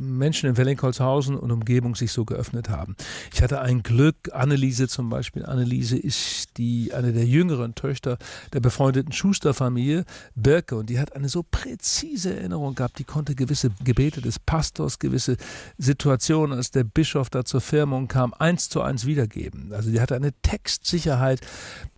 [0.00, 2.96] Menschen in Wellingholzhausen und Umgebung sich so geöffnet haben.
[3.34, 5.44] Ich hatte ein Glück, Anneliese zum Beispiel.
[5.44, 8.16] Anneliese ist die, eine der jüngeren Töchter
[8.52, 13.70] der befreundeten Schusterfamilie Birke und die hat eine so präzise Erinnerung gehabt, die konnte gewisse
[13.84, 15.36] Gebete des Pastors, gewisse
[15.76, 19.72] Situationen, als der Bischof da zur Firmung kam, eins zu eins wiedergeben.
[19.72, 21.40] Also die hatte eine Textsicherheit.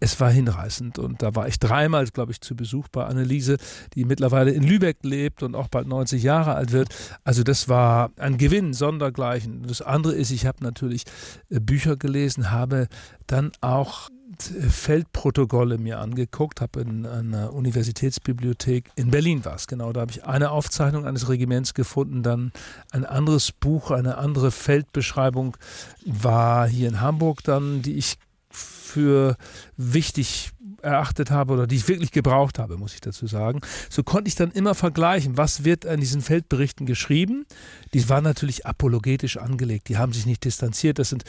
[0.01, 3.59] Es war hinreißend und da war ich dreimal, glaube ich, zu Besuch bei Anneliese,
[3.95, 6.89] die mittlerweile in Lübeck lebt und auch bald 90 Jahre alt wird.
[7.23, 9.65] Also das war war ein Gewinn sondergleichen.
[9.65, 11.05] Das andere ist, ich habe natürlich
[11.51, 12.89] äh, Bücher gelesen, habe
[13.27, 19.93] dann auch äh, Feldprotokolle mir angeguckt, habe in einer Universitätsbibliothek in Berlin war es genau,
[19.93, 22.53] da habe ich eine Aufzeichnung eines Regiments gefunden, dann
[22.93, 25.59] ein anderes Buch, eine andere Feldbeschreibung
[26.07, 28.17] war hier in Hamburg dann, die ich
[28.49, 29.37] für
[29.77, 30.53] wichtig
[30.83, 33.61] erachtet habe oder die ich wirklich gebraucht habe, muss ich dazu sagen.
[33.89, 37.47] So konnte ich dann immer vergleichen, was wird an diesen Feldberichten geschrieben.
[37.95, 40.99] Die waren natürlich apologetisch angelegt, die haben sich nicht distanziert.
[40.99, 41.25] Das sind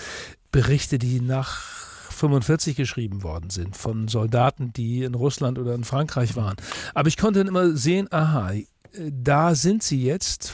[0.52, 1.62] Berichte, die nach
[2.14, 6.56] 45 geschrieben worden sind von Soldaten, die in Russland oder in Frankreich waren.
[6.94, 8.52] Aber ich konnte dann immer sehen, aha,
[8.98, 10.54] da sind sie jetzt,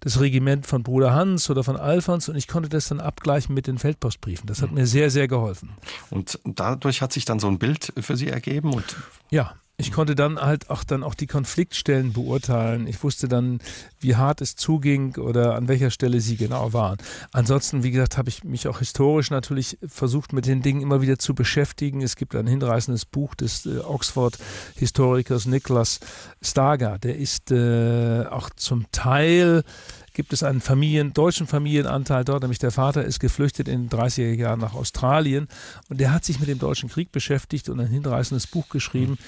[0.00, 3.66] das Regiment von Bruder Hans oder von Alfons, und ich konnte das dann abgleichen mit
[3.66, 4.46] den Feldpostbriefen.
[4.46, 4.76] Das hat mhm.
[4.76, 5.70] mir sehr, sehr geholfen.
[6.10, 8.72] Und dadurch hat sich dann so ein Bild für Sie ergeben?
[8.72, 8.96] Und
[9.30, 12.86] ja, ich konnte dann halt auch dann auch die Konfliktstellen beurteilen.
[12.86, 13.60] Ich wusste dann,
[13.98, 16.98] wie hart es zuging oder an welcher Stelle sie genau waren.
[17.32, 21.18] Ansonsten, wie gesagt, habe ich mich auch historisch natürlich versucht, mit den Dingen immer wieder
[21.18, 22.02] zu beschäftigen.
[22.02, 26.00] Es gibt ein hinreißendes Buch des äh, Oxford-Historikers Nicholas
[26.42, 26.98] Stager.
[26.98, 29.64] Der ist äh, auch zum Teil
[30.12, 34.34] gibt es einen Familien, deutschen Familienanteil dort, nämlich der Vater ist geflüchtet in den 30er
[34.34, 35.48] Jahren nach Australien
[35.88, 39.18] und der hat sich mit dem Deutschen Krieg beschäftigt und ein hinreißendes Buch geschrieben,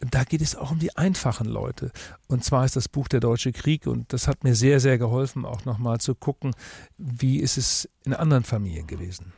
[0.00, 1.90] da geht es auch um die einfachen Leute.
[2.28, 5.44] Und zwar ist das Buch Der Deutsche Krieg und das hat mir sehr, sehr geholfen,
[5.44, 6.54] auch nochmal zu gucken,
[6.98, 9.32] wie ist es in anderen Familien gewesen.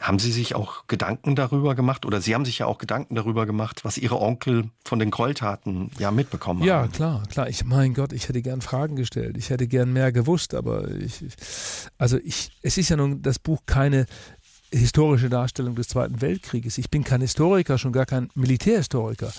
[0.00, 3.46] Haben Sie sich auch Gedanken darüber gemacht oder Sie haben sich ja auch Gedanken darüber
[3.46, 6.90] gemacht, was Ihre Onkel von den Gräueltaten ja mitbekommen ja, haben?
[6.90, 7.48] Ja, klar, klar.
[7.48, 9.36] Ich, mein Gott, ich hätte gern Fragen gestellt.
[9.36, 11.24] Ich hätte gern mehr gewusst, aber ich,
[11.98, 14.06] also ich, es ist ja nun das Buch keine
[14.70, 16.78] historische Darstellung des Zweiten Weltkrieges.
[16.78, 19.32] Ich bin kein Historiker, schon gar kein Militärhistoriker,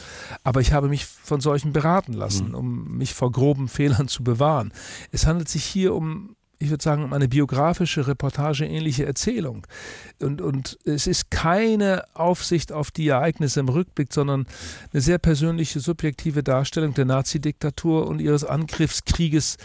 [0.43, 2.55] aber ich habe mich von solchen beraten lassen, mhm.
[2.55, 4.73] um mich vor groben Fehlern zu bewahren.
[5.11, 9.65] Es handelt sich hier um ich würde sagen, um eine biografische, reportageähnliche Erzählung.
[10.21, 14.45] Und, und es ist keine Aufsicht auf die Ereignisse im Rückblick, sondern
[14.91, 19.57] eine sehr persönliche, subjektive Darstellung der Nazidiktatur und ihres Angriffskrieges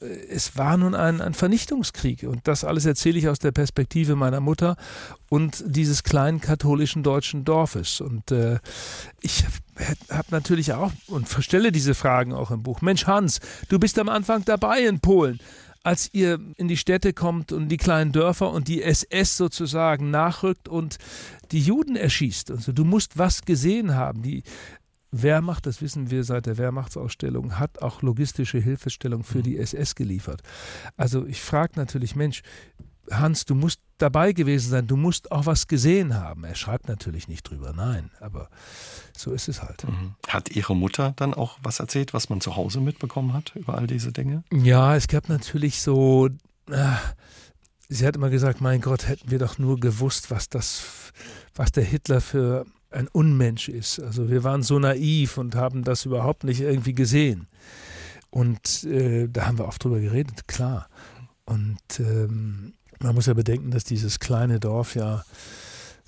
[0.00, 2.24] es war nun ein, ein Vernichtungskrieg.
[2.24, 4.76] Und das alles erzähle ich aus der Perspektive meiner Mutter
[5.28, 8.00] und dieses kleinen katholischen deutschen Dorfes.
[8.00, 8.58] Und äh,
[9.22, 9.44] ich
[10.10, 12.82] habe natürlich auch und verstelle diese Fragen auch im Buch.
[12.82, 15.40] Mensch, Hans, du bist am Anfang dabei in Polen
[15.82, 20.66] als ihr in die Städte kommt und die kleinen Dörfer und die SS sozusagen nachrückt
[20.66, 20.98] und
[21.52, 22.50] die Juden erschießt.
[22.50, 24.20] Also du musst was gesehen haben.
[24.20, 24.42] Die
[25.22, 30.42] Wehrmacht, das wissen wir seit der Wehrmachtsausstellung, hat auch logistische Hilfestellung für die SS geliefert.
[30.96, 32.42] Also ich frage natürlich, Mensch,
[33.10, 36.44] Hans, du musst dabei gewesen sein, du musst auch was gesehen haben.
[36.44, 38.48] Er schreibt natürlich nicht drüber, nein, aber
[39.16, 39.84] so ist es halt.
[39.84, 40.14] Mhm.
[40.28, 43.86] Hat Ihre Mutter dann auch was erzählt, was man zu Hause mitbekommen hat über all
[43.86, 44.44] diese Dinge?
[44.52, 46.28] Ja, es gab natürlich so,
[46.70, 46.92] äh,
[47.88, 51.12] sie hat immer gesagt, mein Gott, hätten wir doch nur gewusst, was das,
[51.54, 52.66] was der Hitler für
[52.96, 54.00] ein Unmensch ist.
[54.00, 57.46] Also wir waren so naiv und haben das überhaupt nicht irgendwie gesehen.
[58.30, 60.88] Und äh, da haben wir oft drüber geredet, klar.
[61.44, 65.22] Und ähm, man muss ja bedenken, dass dieses kleine Dorf ja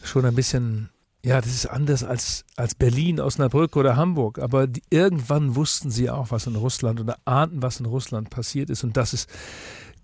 [0.03, 0.91] schon ein bisschen,
[1.25, 4.39] ja, das ist anders als, als Berlin, Osnabrück oder Hamburg.
[4.39, 8.71] Aber die, irgendwann wussten sie auch, was in Russland oder ahnten, was in Russland passiert
[8.71, 9.27] ist und dass es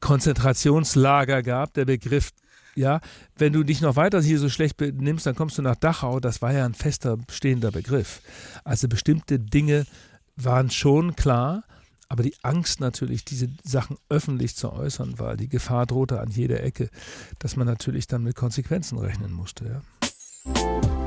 [0.00, 1.74] Konzentrationslager gab.
[1.74, 2.30] Der Begriff
[2.76, 3.00] ja,
[3.36, 6.20] wenn du dich noch weiter hier so schlecht benimmst, dann kommst du nach Dachau.
[6.20, 8.20] Das war ja ein fester, stehender Begriff.
[8.64, 9.86] Also bestimmte Dinge
[10.36, 11.64] waren schon klar,
[12.08, 16.62] aber die Angst natürlich, diese Sachen öffentlich zu äußern, weil die Gefahr drohte an jeder
[16.62, 16.90] Ecke,
[17.38, 19.82] dass man natürlich dann mit Konsequenzen rechnen musste.
[20.46, 21.03] Ja.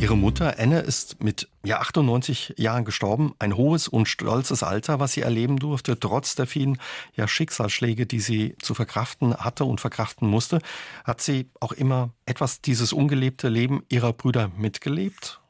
[0.00, 3.34] Ihre Mutter Anne ist mit ja, 98 Jahren gestorben.
[3.38, 6.78] Ein hohes und stolzes Alter, was sie erleben durfte, trotz der vielen
[7.14, 10.58] ja, Schicksalsschläge, die sie zu verkraften hatte und verkraften musste.
[11.04, 15.40] Hat sie auch immer etwas dieses ungelebte Leben ihrer Brüder mitgelebt?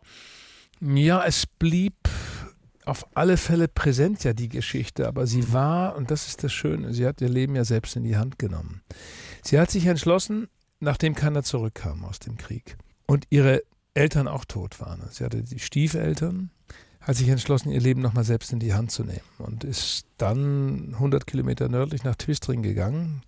[0.81, 1.95] Ja, es blieb
[2.85, 5.09] auf alle Fälle präsent, ja, die Geschichte.
[5.09, 8.05] Aber sie war, und das ist das Schöne, sie hat ihr Leben ja selbst in
[8.05, 8.83] die Hand genommen.
[9.43, 10.49] Sie hat sich entschlossen,
[10.81, 12.77] nachdem keiner zurückkam aus dem Krieg.
[13.07, 13.63] Und ihre
[13.95, 15.03] Eltern auch tot waren.
[15.11, 16.51] Sie hatte die Stiefeltern,
[17.01, 20.95] hat sich entschlossen, ihr Leben nochmal selbst in die Hand zu nehmen und ist dann
[20.95, 23.23] 100 Kilometer nördlich nach Twistring gegangen,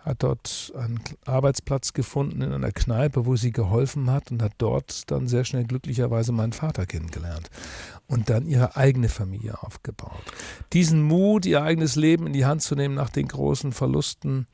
[0.00, 5.10] hat dort einen Arbeitsplatz gefunden in einer Kneipe, wo sie geholfen hat und hat dort
[5.10, 7.50] dann sehr schnell glücklicherweise meinen Vater kennengelernt
[8.06, 10.22] und dann ihre eigene Familie aufgebaut.
[10.72, 14.46] Diesen Mut, ihr eigenes Leben in die Hand zu nehmen nach den großen Verlusten,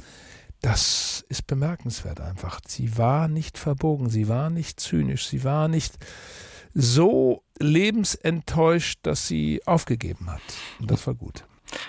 [0.64, 2.58] das ist bemerkenswert einfach.
[2.66, 5.98] Sie war nicht verbogen, sie war nicht zynisch, sie war nicht
[6.72, 10.40] so lebensenttäuscht, dass sie aufgegeben hat.
[10.80, 11.44] Und das war gut.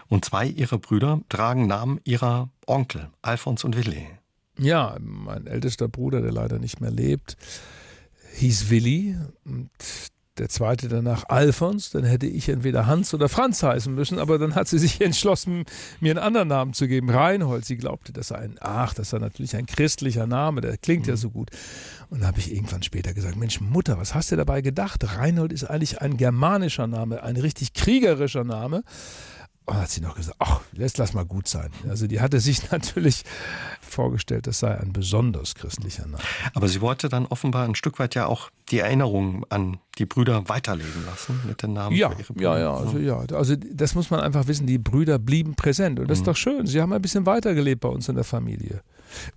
[0.10, 4.10] Und zwei ihrer Brüder tragen Namen ihrer Onkel, Alfons und Willi.
[4.58, 7.38] Ja, mein ältester Bruder, der leider nicht mehr lebt,
[8.34, 9.18] hieß Willi.
[9.46, 9.70] Und
[10.38, 14.56] der zweite danach Alfons, dann hätte ich entweder Hans oder Franz heißen müssen, aber dann
[14.56, 15.66] hat sie sich entschlossen,
[16.00, 17.66] mir einen anderen Namen zu geben, Reinhold.
[17.66, 21.12] Sie glaubte, das sei ein, ach, das sei natürlich ein christlicher Name, der klingt mhm.
[21.12, 21.52] ja so gut.
[22.10, 25.18] Und da habe ich irgendwann später gesagt, Mensch, Mutter, was hast du dabei gedacht?
[25.18, 28.84] Reinhold ist eigentlich ein germanischer Name, ein richtig kriegerischer Name.
[29.66, 31.72] Und hat sie noch gesagt, ach, lass, lass mal gut sein.
[31.90, 33.24] Also die hatte sich natürlich
[33.82, 36.24] vorgestellt, das sei ein besonders christlicher Name.
[36.54, 40.48] Aber sie wollte dann offenbar ein Stück weit ja auch die Erinnerung an die Brüder
[40.50, 43.18] weiterleben lassen mit den Namen ja, Ja, ja, also ja.
[43.18, 46.00] Also das muss man einfach wissen, die Brüder blieben präsent.
[46.00, 46.22] Und das mhm.
[46.22, 46.68] ist doch schön.
[46.68, 48.82] Sie haben ein bisschen weitergelebt bei uns in der Familie.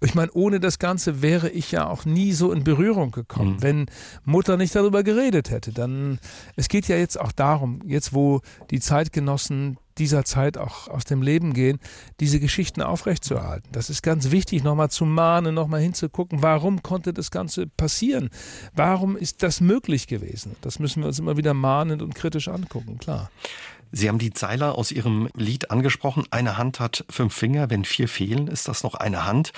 [0.00, 3.62] Ich meine, ohne das Ganze wäre ich ja auch nie so in Berührung gekommen, mhm.
[3.62, 3.86] wenn
[4.24, 5.72] Mutter nicht darüber geredet hätte.
[5.72, 6.18] Dann,
[6.56, 11.22] es geht ja jetzt auch darum, jetzt wo die Zeitgenossen dieser Zeit auch aus dem
[11.22, 11.78] Leben gehen,
[12.20, 13.68] diese Geschichten aufrechtzuerhalten.
[13.72, 18.30] Das ist ganz wichtig, nochmal zu mahnen, nochmal hinzugucken, warum konnte das Ganze passieren?
[18.74, 20.56] Warum ist das möglich gewesen?
[20.60, 23.30] Das müssen wir uns immer wieder mahnend und kritisch angucken, klar.
[23.92, 26.24] Sie haben die Zeiler aus Ihrem Lied angesprochen.
[26.30, 29.52] Eine Hand hat fünf Finger, wenn vier fehlen, ist das noch eine Hand.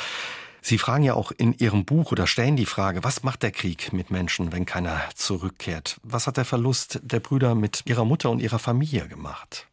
[0.62, 3.92] Sie fragen ja auch in Ihrem Buch oder stellen die Frage, was macht der Krieg
[3.92, 5.98] mit Menschen, wenn keiner zurückkehrt?
[6.02, 9.66] Was hat der Verlust der Brüder mit ihrer Mutter und ihrer Familie gemacht?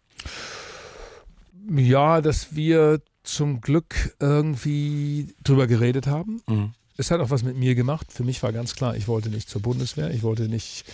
[1.70, 6.42] Ja, dass wir zum Glück irgendwie drüber geredet haben.
[6.48, 6.74] Mhm.
[6.96, 8.12] Es hat auch was mit mir gemacht.
[8.12, 10.86] Für mich war ganz klar, ich wollte nicht zur Bundeswehr, ich wollte nicht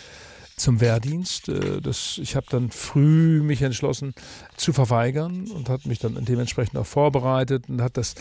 [0.55, 1.49] zum Wehrdienst.
[1.49, 4.13] Äh, das, ich habe dann früh mich entschlossen
[4.57, 8.15] zu verweigern und hat mich dann dementsprechend auch vorbereitet und hat das,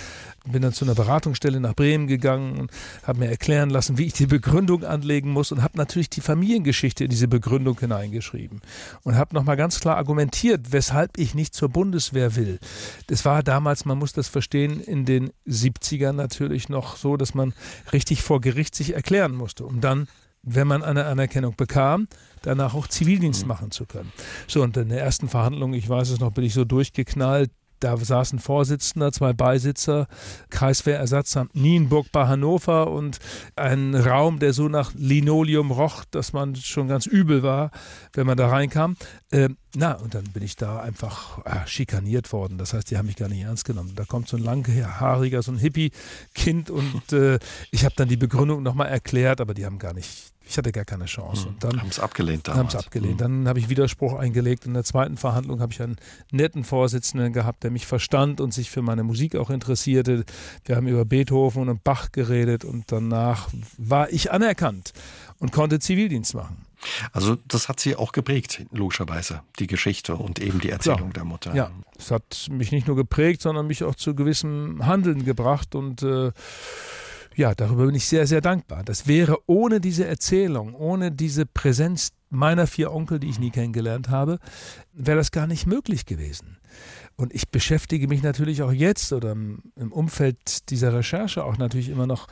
[0.46, 2.70] bin dann zu einer Beratungsstelle nach Bremen gegangen und
[3.04, 7.04] habe mir erklären lassen, wie ich die Begründung anlegen muss und habe natürlich die Familiengeschichte
[7.04, 8.60] in diese Begründung hineingeschrieben
[9.02, 12.58] und habe nochmal ganz klar argumentiert, weshalb ich nicht zur Bundeswehr will.
[13.08, 17.54] Das war damals, man muss das verstehen, in den 70ern natürlich noch so, dass man
[17.92, 20.08] richtig vor Gericht sich erklären musste, um dann
[20.42, 22.08] wenn man eine Anerkennung bekam,
[22.42, 23.48] danach auch Zivildienst mhm.
[23.48, 24.12] machen zu können.
[24.46, 27.50] So, und in der ersten Verhandlung, ich weiß es noch, bin ich so durchgeknallt,
[27.82, 30.06] da saßen Vorsitzender, zwei Beisitzer,
[30.50, 33.18] Kreiswehrersatzamt Nienburg bei Hannover und
[33.56, 37.72] ein Raum, der so nach Linoleum roch, dass man schon ganz übel war,
[38.12, 38.96] wenn man da reinkam.
[39.32, 42.56] Ähm, na, und dann bin ich da einfach äh, schikaniert worden.
[42.56, 43.94] Das heißt, die haben mich gar nicht ernst genommen.
[43.96, 47.40] Da kommt so ein langhaariger, so ein Hippie-Kind und äh,
[47.72, 50.84] ich habe dann die Begründung nochmal erklärt, aber die haben gar nicht ich hatte gar
[50.84, 51.48] keine Chance.
[51.48, 52.58] Und dann haben es abgelehnt damals.
[52.58, 53.20] Haben es abgelehnt.
[53.20, 54.66] Dann habe ich Widerspruch eingelegt.
[54.66, 55.96] In der zweiten Verhandlung habe ich einen
[56.30, 60.24] netten Vorsitzenden gehabt, der mich verstand und sich für meine Musik auch interessierte.
[60.64, 64.92] Wir haben über Beethoven und Bach geredet und danach war ich anerkannt
[65.38, 66.66] und konnte Zivildienst machen.
[67.12, 71.12] Also das hat sie auch geprägt, logischerweise, die Geschichte und eben die Erzählung ja.
[71.12, 71.54] der Mutter.
[71.54, 76.02] Ja, es hat mich nicht nur geprägt, sondern mich auch zu gewissem Handeln gebracht und
[76.02, 76.32] äh,
[77.34, 78.84] ja, darüber bin ich sehr, sehr dankbar.
[78.84, 84.08] Das wäre ohne diese Erzählung, ohne diese Präsenz meiner vier Onkel, die ich nie kennengelernt
[84.08, 84.38] habe,
[84.92, 86.58] wäre das gar nicht möglich gewesen.
[87.16, 92.06] Und ich beschäftige mich natürlich auch jetzt oder im Umfeld dieser Recherche auch natürlich immer
[92.06, 92.26] noch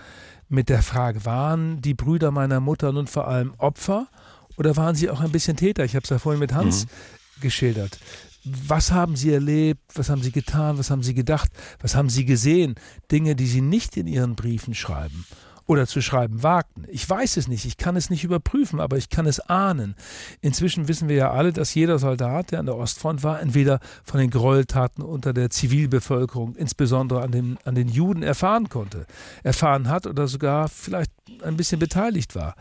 [0.49, 4.09] mit der Frage, waren die Brüder meiner Mutter nun vor allem Opfer
[4.57, 5.85] oder waren sie auch ein bisschen Täter?
[5.85, 7.41] Ich habe es ja vorhin mit Hans mhm.
[7.43, 7.99] geschildert.
[8.45, 9.82] Was haben Sie erlebt?
[9.95, 10.78] Was haben Sie getan?
[10.78, 11.51] Was haben Sie gedacht?
[11.80, 12.74] Was haben Sie gesehen?
[13.11, 15.26] Dinge, die Sie nicht in Ihren Briefen schreiben
[15.70, 16.84] oder zu schreiben wagten.
[16.88, 19.95] Ich weiß es nicht, ich kann es nicht überprüfen, aber ich kann es ahnen.
[20.41, 24.18] Inzwischen wissen wir ja alle, dass jeder Soldat, der an der Ostfront war, entweder von
[24.18, 29.07] den Gräueltaten unter der Zivilbevölkerung, insbesondere an den, an den Juden, erfahren konnte,
[29.45, 31.12] erfahren hat oder sogar vielleicht
[31.45, 32.57] ein bisschen beteiligt war.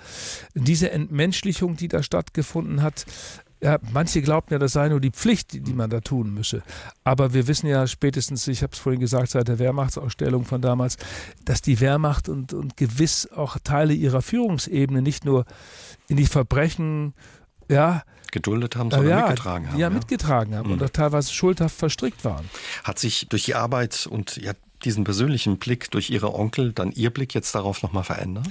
[0.53, 3.07] Diese Entmenschlichung, die da stattgefunden hat,
[3.62, 6.64] ja, manche glaubten ja, das sei nur die Pflicht, die, die man da tun müsse.
[7.03, 10.97] Aber wir wissen ja spätestens, ich habe es vorhin gesagt, seit der Wehrmachtsausstellung von damals,
[11.43, 15.45] dass die Wehrmacht und, und gewiss auch Teile ihrer Führungsebene nicht nur
[16.07, 17.14] in die Verbrechen,
[17.70, 19.80] ja, geduldet haben, sondern ja, mitgetragen haben.
[19.80, 19.89] Ja, ja.
[19.89, 20.74] mitgetragen haben mhm.
[20.74, 22.49] und auch teilweise schuldhaft verstrickt waren.
[22.84, 24.53] Hat sich durch die Arbeit und ja,
[24.86, 28.47] diesen persönlichen Blick durch Ihre Onkel dann Ihr Blick jetzt darauf nochmal verändert?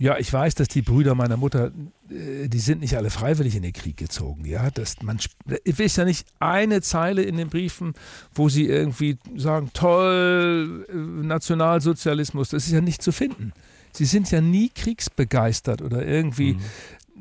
[0.00, 1.72] Ja, ich weiß, dass die Brüder meiner Mutter,
[2.08, 4.46] äh, die sind nicht alle freiwillig in den Krieg gezogen.
[4.46, 5.18] Ja, das, man
[5.64, 7.92] ist ja nicht eine Zeile in den Briefen,
[8.34, 13.52] wo sie irgendwie sagen, toll, äh, Nationalsozialismus, das ist ja nicht zu finden.
[13.92, 16.60] Sie sind ja nie kriegsbegeistert oder irgendwie mhm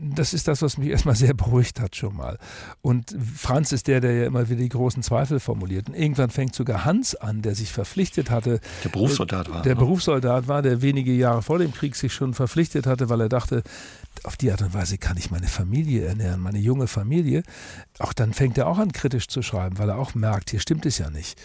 [0.01, 2.37] das ist das, was mich erstmal sehr beruhigt hat schon mal.
[2.81, 5.89] Und Franz ist der, der ja immer wieder die großen Zweifel formuliert.
[5.89, 8.59] Und irgendwann fängt sogar Hans an, der sich verpflichtet hatte.
[8.83, 9.61] Der Berufssoldat war.
[9.61, 9.79] Der ne?
[9.79, 13.63] Berufssoldat war, der wenige Jahre vor dem Krieg sich schon verpflichtet hatte, weil er dachte,
[14.23, 17.43] auf die Art und Weise kann ich meine Familie ernähren, meine junge Familie.
[17.99, 20.85] Auch dann fängt er auch an, kritisch zu schreiben, weil er auch merkt, hier stimmt
[20.85, 21.39] es ja nicht.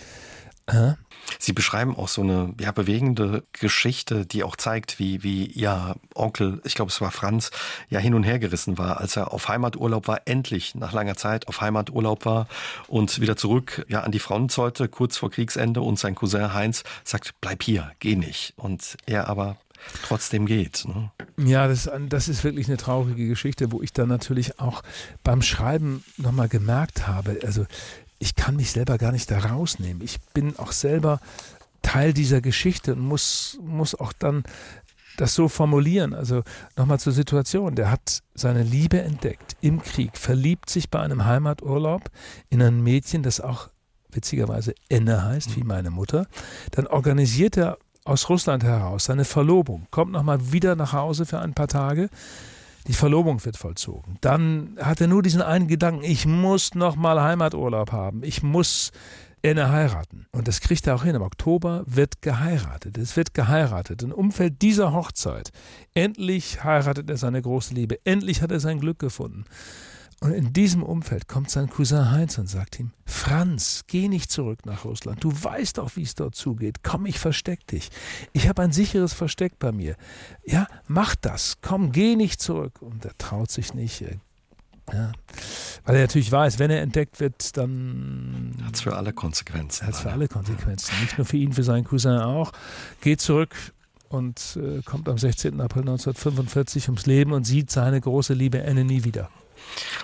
[1.39, 6.61] Sie beschreiben auch so eine ja, bewegende Geschichte, die auch zeigt, wie, wie Ihr Onkel,
[6.65, 7.51] ich glaube es war Franz,
[7.89, 11.49] ja hin und her gerissen war, als er auf Heimaturlaub war, endlich nach langer Zeit
[11.49, 12.47] auf Heimaturlaub war
[12.89, 16.85] und wieder zurück ja, an die Front sollte, kurz vor Kriegsende und sein Cousin Heinz
[17.05, 18.55] sagt, bleib hier, geh nicht.
[18.57, 19.57] Und er aber
[20.03, 20.85] trotzdem geht.
[20.87, 21.11] Ne?
[21.37, 24.83] Ja, das, das ist wirklich eine traurige Geschichte, wo ich dann natürlich auch
[25.23, 27.67] beim Schreiben nochmal gemerkt habe, also
[28.19, 30.03] ich kann mich selber gar nicht da rausnehmen.
[30.03, 31.21] Ich bin auch selber
[31.83, 34.45] Teil dieser Geschichte und muss, muss auch dann
[35.17, 36.15] das so formulieren.
[36.15, 36.43] Also
[36.77, 37.75] nochmal zur Situation.
[37.75, 42.11] Der hat seine Liebe entdeckt im Krieg, verliebt sich bei einem Heimaturlaub
[42.49, 43.69] in ein Mädchen, das auch
[44.11, 46.27] witzigerweise Enne heißt, wie meine Mutter.
[46.73, 51.55] Dann organisiert er aus Russland heraus seine Verlobung, kommt nochmal wieder nach Hause für ein
[51.55, 52.11] paar Tage
[52.87, 54.19] die Verlobung wird vollzogen.
[54.21, 58.23] Dann hat er nur diesen einen Gedanken, ich muss noch mal Heimaturlaub haben.
[58.23, 58.93] Ich muss
[59.45, 60.27] Enne heiraten.
[60.33, 61.15] Und das kriegt er auch hin.
[61.15, 62.97] Im Oktober wird geheiratet.
[62.97, 64.03] Es wird geheiratet.
[64.03, 65.51] Im Umfeld dieser Hochzeit.
[65.93, 67.99] Endlich heiratet er seine große Liebe.
[68.05, 69.45] Endlich hat er sein Glück gefunden.
[70.25, 74.65] Und in diesem Umfeld kommt sein Cousin Heinz und sagt ihm, Franz, geh nicht zurück
[74.65, 75.23] nach Russland.
[75.23, 76.83] Du weißt doch, wie es dort zugeht.
[76.83, 77.91] Komm, ich versteck dich.
[78.33, 79.97] Ich habe ein sicheres Versteck bei mir.
[80.43, 81.59] Ja, mach das.
[81.61, 82.81] Komm, geh nicht zurück.
[82.81, 84.01] Und er traut sich nicht.
[84.01, 85.13] Ja.
[85.85, 89.87] Weil er natürlich weiß, wenn er entdeckt wird, dann hat es für alle Konsequenzen.
[89.87, 90.95] Hat es für alle Konsequenzen.
[91.03, 92.53] Nicht nur für ihn, für seinen Cousin auch.
[93.03, 93.55] Geht zurück
[94.09, 95.61] und äh, kommt am 16.
[95.61, 99.29] April 1945 ums Leben und sieht seine große Liebe Anne nie wieder.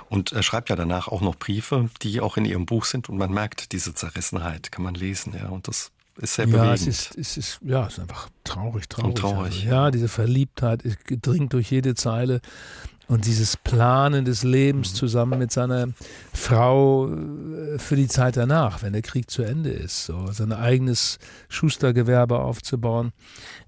[0.09, 3.19] Und er schreibt ja danach auch noch Briefe, die auch in ihrem Buch sind und
[3.19, 6.67] man merkt diese Zerrissenheit, kann man lesen, ja, und das ist sehr bewegend.
[6.67, 9.09] Ja, es ist, es ist, ja, es ist einfach traurig, traurig.
[9.09, 9.55] Und traurig.
[9.55, 10.83] Also, ja, diese Verliebtheit
[11.23, 12.41] dringt durch jede Zeile
[13.11, 14.97] und dieses Planen des Lebens mhm.
[14.97, 15.89] zusammen mit seiner
[16.33, 21.19] Frau äh, für die Zeit danach, wenn der Krieg zu Ende ist, so sein eigenes
[21.49, 23.11] Schustergewerbe aufzubauen.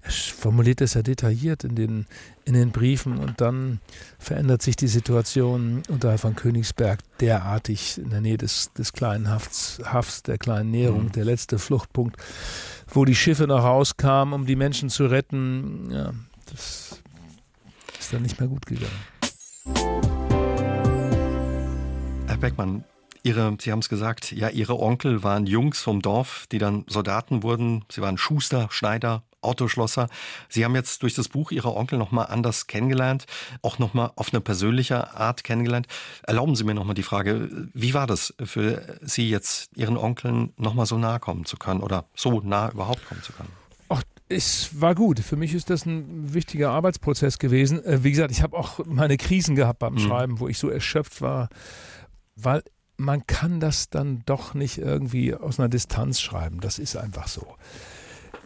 [0.01, 2.05] Er formuliert das ja detailliert in den,
[2.45, 3.81] in den Briefen und dann
[4.17, 9.81] verändert sich die Situation unterhalb von Königsberg derartig in der Nähe des, des kleinen Hafts,
[9.83, 11.11] Hafts, der kleinen Näherung, mhm.
[11.11, 12.15] der letzte Fluchtpunkt,
[12.87, 15.89] wo die Schiffe noch rauskamen, um die Menschen zu retten.
[15.91, 16.13] Ja,
[16.49, 17.01] das
[17.99, 19.12] ist dann nicht mehr gut gegangen.
[22.33, 22.83] Herr Beckmann,
[23.21, 27.43] Ihre, Sie haben es gesagt, ja, Ihre Onkel waren Jungs vom Dorf, die dann Soldaten
[27.43, 27.85] wurden.
[27.91, 30.09] Sie waren Schuster, Schneider, Autoschlosser.
[30.49, 33.27] Sie haben jetzt durch das Buch Ihrer Onkel nochmal anders kennengelernt,
[33.61, 35.85] auch nochmal auf eine persönliche Art kennengelernt.
[36.23, 40.87] Erlauben Sie mir nochmal die Frage, wie war das für Sie jetzt, Ihren Onkeln nochmal
[40.87, 43.62] so nahe kommen zu können oder so nah überhaupt kommen zu können?
[44.29, 45.19] Es war gut.
[45.19, 47.83] Für mich ist das ein wichtiger Arbeitsprozess gewesen.
[47.85, 49.99] Äh, wie gesagt, ich habe auch meine Krisen gehabt beim mhm.
[49.99, 51.49] Schreiben, wo ich so erschöpft war,
[52.35, 52.63] weil
[52.97, 56.59] man kann das dann doch nicht irgendwie aus einer Distanz schreiben.
[56.61, 57.55] Das ist einfach so.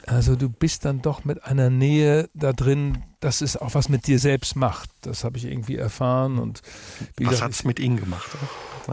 [0.05, 4.07] Also du bist dann doch mit einer Nähe da drin, dass es auch was mit
[4.07, 4.89] dir selbst macht.
[5.01, 6.39] Das habe ich irgendwie erfahren.
[6.39, 6.61] Und
[7.19, 8.29] was hat es mit Ihnen gemacht?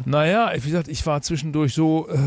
[0.07, 2.19] Naja, wie gesagt, ich war zwischendurch so äh,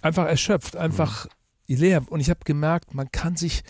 [0.00, 1.30] einfach erschöpft, einfach mhm
[1.66, 2.02] leer.
[2.10, 3.62] Und ich habe gemerkt, man kann sich,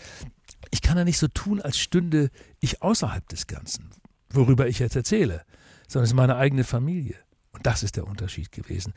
[0.71, 2.29] ich kann ja nicht so tun, als stünde
[2.59, 3.91] ich außerhalb des Ganzen,
[4.29, 5.43] worüber ich jetzt erzähle,
[5.87, 7.15] sondern es ist meine eigene Familie.
[7.51, 8.93] Und das ist der Unterschied gewesen.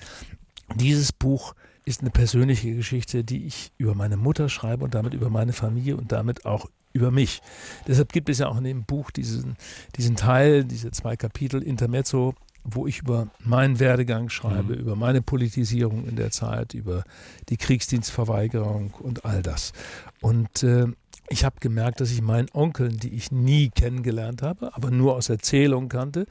[0.74, 5.30] Dieses Buch ist eine persönliche Geschichte, die ich über meine Mutter schreibe und damit über
[5.30, 7.40] meine Familie und damit auch über mich.
[7.86, 9.56] Deshalb gibt es ja auch in dem Buch diesen,
[9.96, 12.34] diesen Teil, diese zwei Kapitel Intermezzo,
[12.70, 14.80] wo ich über meinen Werdegang schreibe, mhm.
[14.80, 17.04] über meine Politisierung in der Zeit, über
[17.48, 19.72] die Kriegsdienstverweigerung und all das.
[20.20, 20.86] Und äh,
[21.30, 25.28] ich habe gemerkt, dass ich meinen Onkeln, die ich nie kennengelernt habe, aber nur aus
[25.28, 26.26] Erzählungen kannte,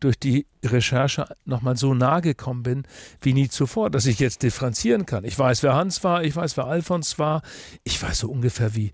[0.00, 2.82] durch die Recherche nochmal so nahe gekommen bin
[3.20, 5.24] wie nie zuvor, dass ich jetzt differenzieren kann.
[5.24, 7.42] Ich weiß, wer Hans war, ich weiß, wer Alfons war,
[7.84, 8.92] ich weiß so ungefähr, wie,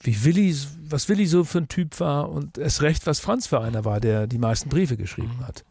[0.00, 0.54] wie Willi,
[0.88, 4.00] was Willi so für ein Typ war und erst recht, was Franz für einer war,
[4.00, 5.64] der die meisten Briefe geschrieben hat.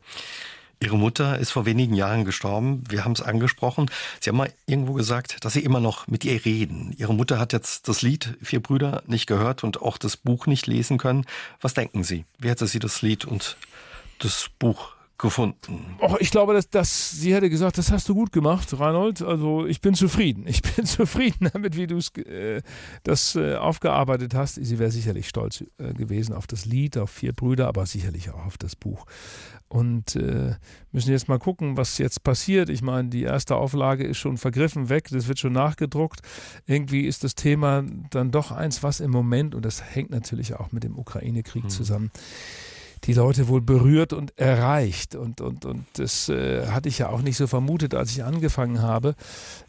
[0.82, 2.84] Ihre Mutter ist vor wenigen Jahren gestorben.
[2.90, 3.92] Wir haben es angesprochen.
[4.20, 6.96] Sie haben mal irgendwo gesagt, dass Sie immer noch mit ihr reden.
[6.98, 10.66] Ihre Mutter hat jetzt das Lied Vier Brüder nicht gehört und auch das Buch nicht
[10.66, 11.26] lesen können.
[11.62, 12.26] Was denken Sie?
[12.40, 13.58] Wie hätte sie das Lied und
[14.18, 15.96] das Buch gefunden?
[16.02, 19.22] Och, ich glaube, dass, dass sie hätte gesagt, das hast du gut gemacht, Reinhold.
[19.22, 20.46] Also ich bin zufrieden.
[20.48, 22.62] Ich bin zufrieden damit, wie du äh,
[23.04, 24.56] das äh, aufgearbeitet hast.
[24.56, 28.46] Sie wäre sicherlich stolz äh, gewesen auf das Lied, auf vier Brüder, aber sicherlich auch
[28.46, 29.06] auf das Buch.
[29.68, 30.56] Und äh,
[30.92, 32.68] müssen jetzt mal gucken, was jetzt passiert.
[32.68, 36.20] Ich meine, die erste Auflage ist schon vergriffen weg, das wird schon nachgedruckt.
[36.66, 40.74] Irgendwie ist das Thema dann doch eins, was im Moment, und das hängt natürlich auch
[40.74, 41.70] mit dem Ukraine-Krieg mhm.
[41.70, 42.12] zusammen,
[43.06, 45.16] die Leute wohl berührt und erreicht.
[45.16, 48.82] Und, und, und das äh, hatte ich ja auch nicht so vermutet, als ich angefangen
[48.82, 49.16] habe,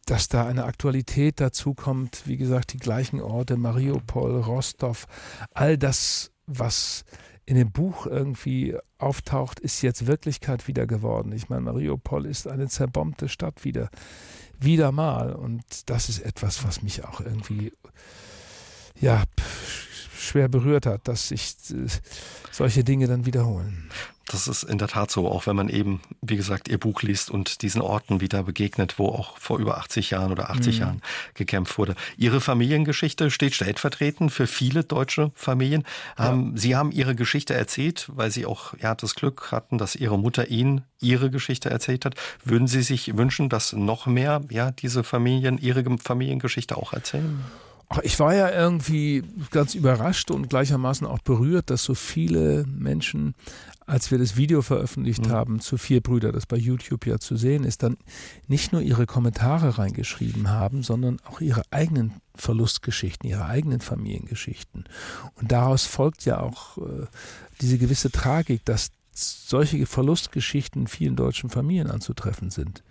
[0.06, 2.22] dass da eine Aktualität dazu kommt.
[2.26, 5.06] Wie gesagt, die gleichen Orte, Mariupol, Rostov,
[5.52, 7.04] all das, was
[7.44, 11.32] in dem Buch irgendwie auftaucht, ist jetzt Wirklichkeit wieder geworden.
[11.32, 13.90] Ich meine, Mariupol ist eine zerbombte Stadt wieder,
[14.58, 15.32] wieder mal.
[15.32, 17.72] Und das ist etwas, was mich auch irgendwie,
[19.00, 19.24] ja,
[20.22, 21.86] schwer berührt hat, dass sich äh,
[22.50, 23.88] solche Dinge dann wiederholen.
[24.32, 27.30] Das ist in der Tat so, auch wenn man eben, wie gesagt, ihr Buch liest
[27.30, 30.80] und diesen Orten wieder begegnet, wo auch vor über 80 Jahren oder 80 mhm.
[30.80, 31.02] Jahren
[31.34, 31.96] gekämpft wurde.
[32.16, 35.84] Ihre Familiengeschichte steht stellvertretend für viele deutsche Familien.
[36.18, 36.32] Ja.
[36.32, 40.18] Ähm, Sie haben Ihre Geschichte erzählt, weil Sie auch ja, das Glück hatten, dass Ihre
[40.18, 42.14] Mutter Ihnen Ihre Geschichte erzählt hat.
[42.44, 47.44] Würden Sie sich wünschen, dass noch mehr ja, diese Familien ihre Familiengeschichte auch erzählen?
[48.02, 53.34] Ich war ja irgendwie ganz überrascht und gleichermaßen auch berührt, dass so viele Menschen,
[53.86, 55.30] als wir das Video veröffentlicht mhm.
[55.30, 57.96] haben zu Vier Brüder, das bei YouTube ja zu sehen ist, dann
[58.46, 64.84] nicht nur ihre Kommentare reingeschrieben haben, sondern auch ihre eigenen Verlustgeschichten, ihre eigenen Familiengeschichten.
[65.34, 67.06] Und daraus folgt ja auch äh,
[67.60, 72.82] diese gewisse Tragik, dass solche Verlustgeschichten in vielen deutschen Familien anzutreffen sind.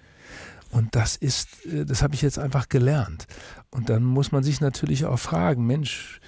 [0.72, 3.28] Und das ist, äh, das habe ich jetzt einfach gelernt.
[3.72, 6.20] Und dann muss man sich natürlich auch fragen, Mensch,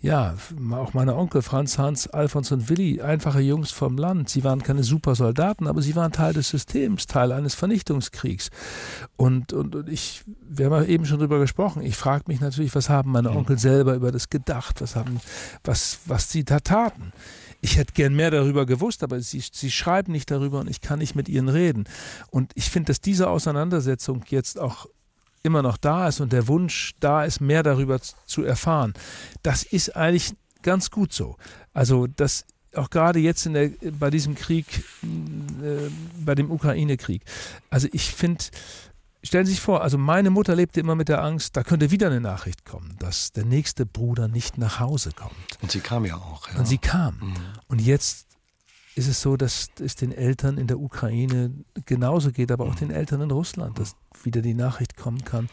[0.00, 0.34] ja,
[0.72, 4.28] auch meine Onkel Franz, Hans, Alfons und Willi, einfache Jungs vom Land.
[4.28, 8.50] Sie waren keine super Soldaten, aber sie waren Teil des Systems, Teil eines Vernichtungskriegs.
[9.16, 11.82] Und, und, und ich, wir haben eben schon drüber gesprochen.
[11.82, 13.38] Ich frage mich natürlich, was haben meine mhm.
[13.38, 14.80] Onkel selber über das gedacht?
[14.80, 15.20] Was haben,
[15.64, 17.12] was, was sie da taten?
[17.62, 20.98] ich hätte gern mehr darüber gewusst, aber sie, sie schreiben nicht darüber und ich kann
[21.00, 21.84] nicht mit ihnen reden.
[22.30, 24.86] Und ich finde, dass diese Auseinandersetzung jetzt auch
[25.46, 28.92] immer noch da ist und der Wunsch da ist, mehr darüber zu erfahren,
[29.42, 31.36] das ist eigentlich ganz gut so.
[31.72, 32.44] Also das
[32.74, 34.66] auch gerade jetzt in der, bei diesem Krieg,
[35.02, 35.88] äh,
[36.18, 37.22] bei dem Ukraine-Krieg.
[37.70, 38.44] Also ich finde,
[39.26, 42.06] Stellen Sie sich vor, also meine Mutter lebte immer mit der Angst, da könnte wieder
[42.06, 45.34] eine Nachricht kommen, dass der nächste Bruder nicht nach Hause kommt.
[45.60, 46.48] Und sie kam ja auch.
[46.48, 46.60] Ja.
[46.60, 47.16] Und sie kam.
[47.16, 47.34] Mhm.
[47.66, 48.25] Und jetzt
[48.96, 51.52] ist es so, dass es den Eltern in der Ukraine
[51.84, 52.88] genauso geht, aber auch mhm.
[52.88, 55.50] den Eltern in Russland, dass wieder die Nachricht kommen kann,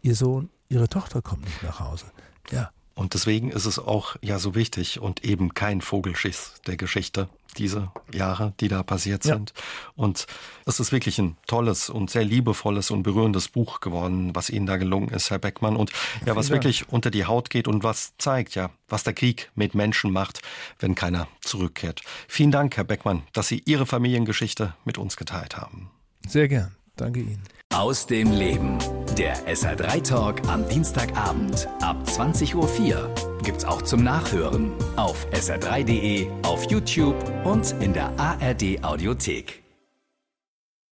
[0.00, 2.06] ihr Sohn, ihre Tochter kommt nicht nach Hause.
[2.50, 2.70] Ja.
[2.98, 7.92] Und deswegen ist es auch ja so wichtig und eben kein Vogelschiss der Geschichte, diese
[8.12, 9.34] Jahre, die da passiert ja.
[9.34, 9.52] sind.
[9.94, 10.26] Und
[10.66, 14.78] es ist wirklich ein tolles und sehr liebevolles und berührendes Buch geworden, was Ihnen da
[14.78, 15.76] gelungen ist, Herr Beckmann.
[15.76, 15.92] Und
[16.26, 19.76] ja, was wirklich unter die Haut geht und was zeigt, ja, was der Krieg mit
[19.76, 20.42] Menschen macht,
[20.80, 22.02] wenn keiner zurückkehrt.
[22.26, 25.88] Vielen Dank, Herr Beckmann, dass Sie Ihre Familiengeschichte mit uns geteilt haben.
[26.26, 26.74] Sehr gern.
[26.96, 27.44] Danke Ihnen.
[27.74, 28.78] Aus dem Leben.
[29.16, 33.14] Der SR3 Talk am Dienstagabend ab 20.04 Uhr
[33.44, 39.62] gibt's auch zum Nachhören auf sr3.de, auf YouTube und in der ARD Audiothek.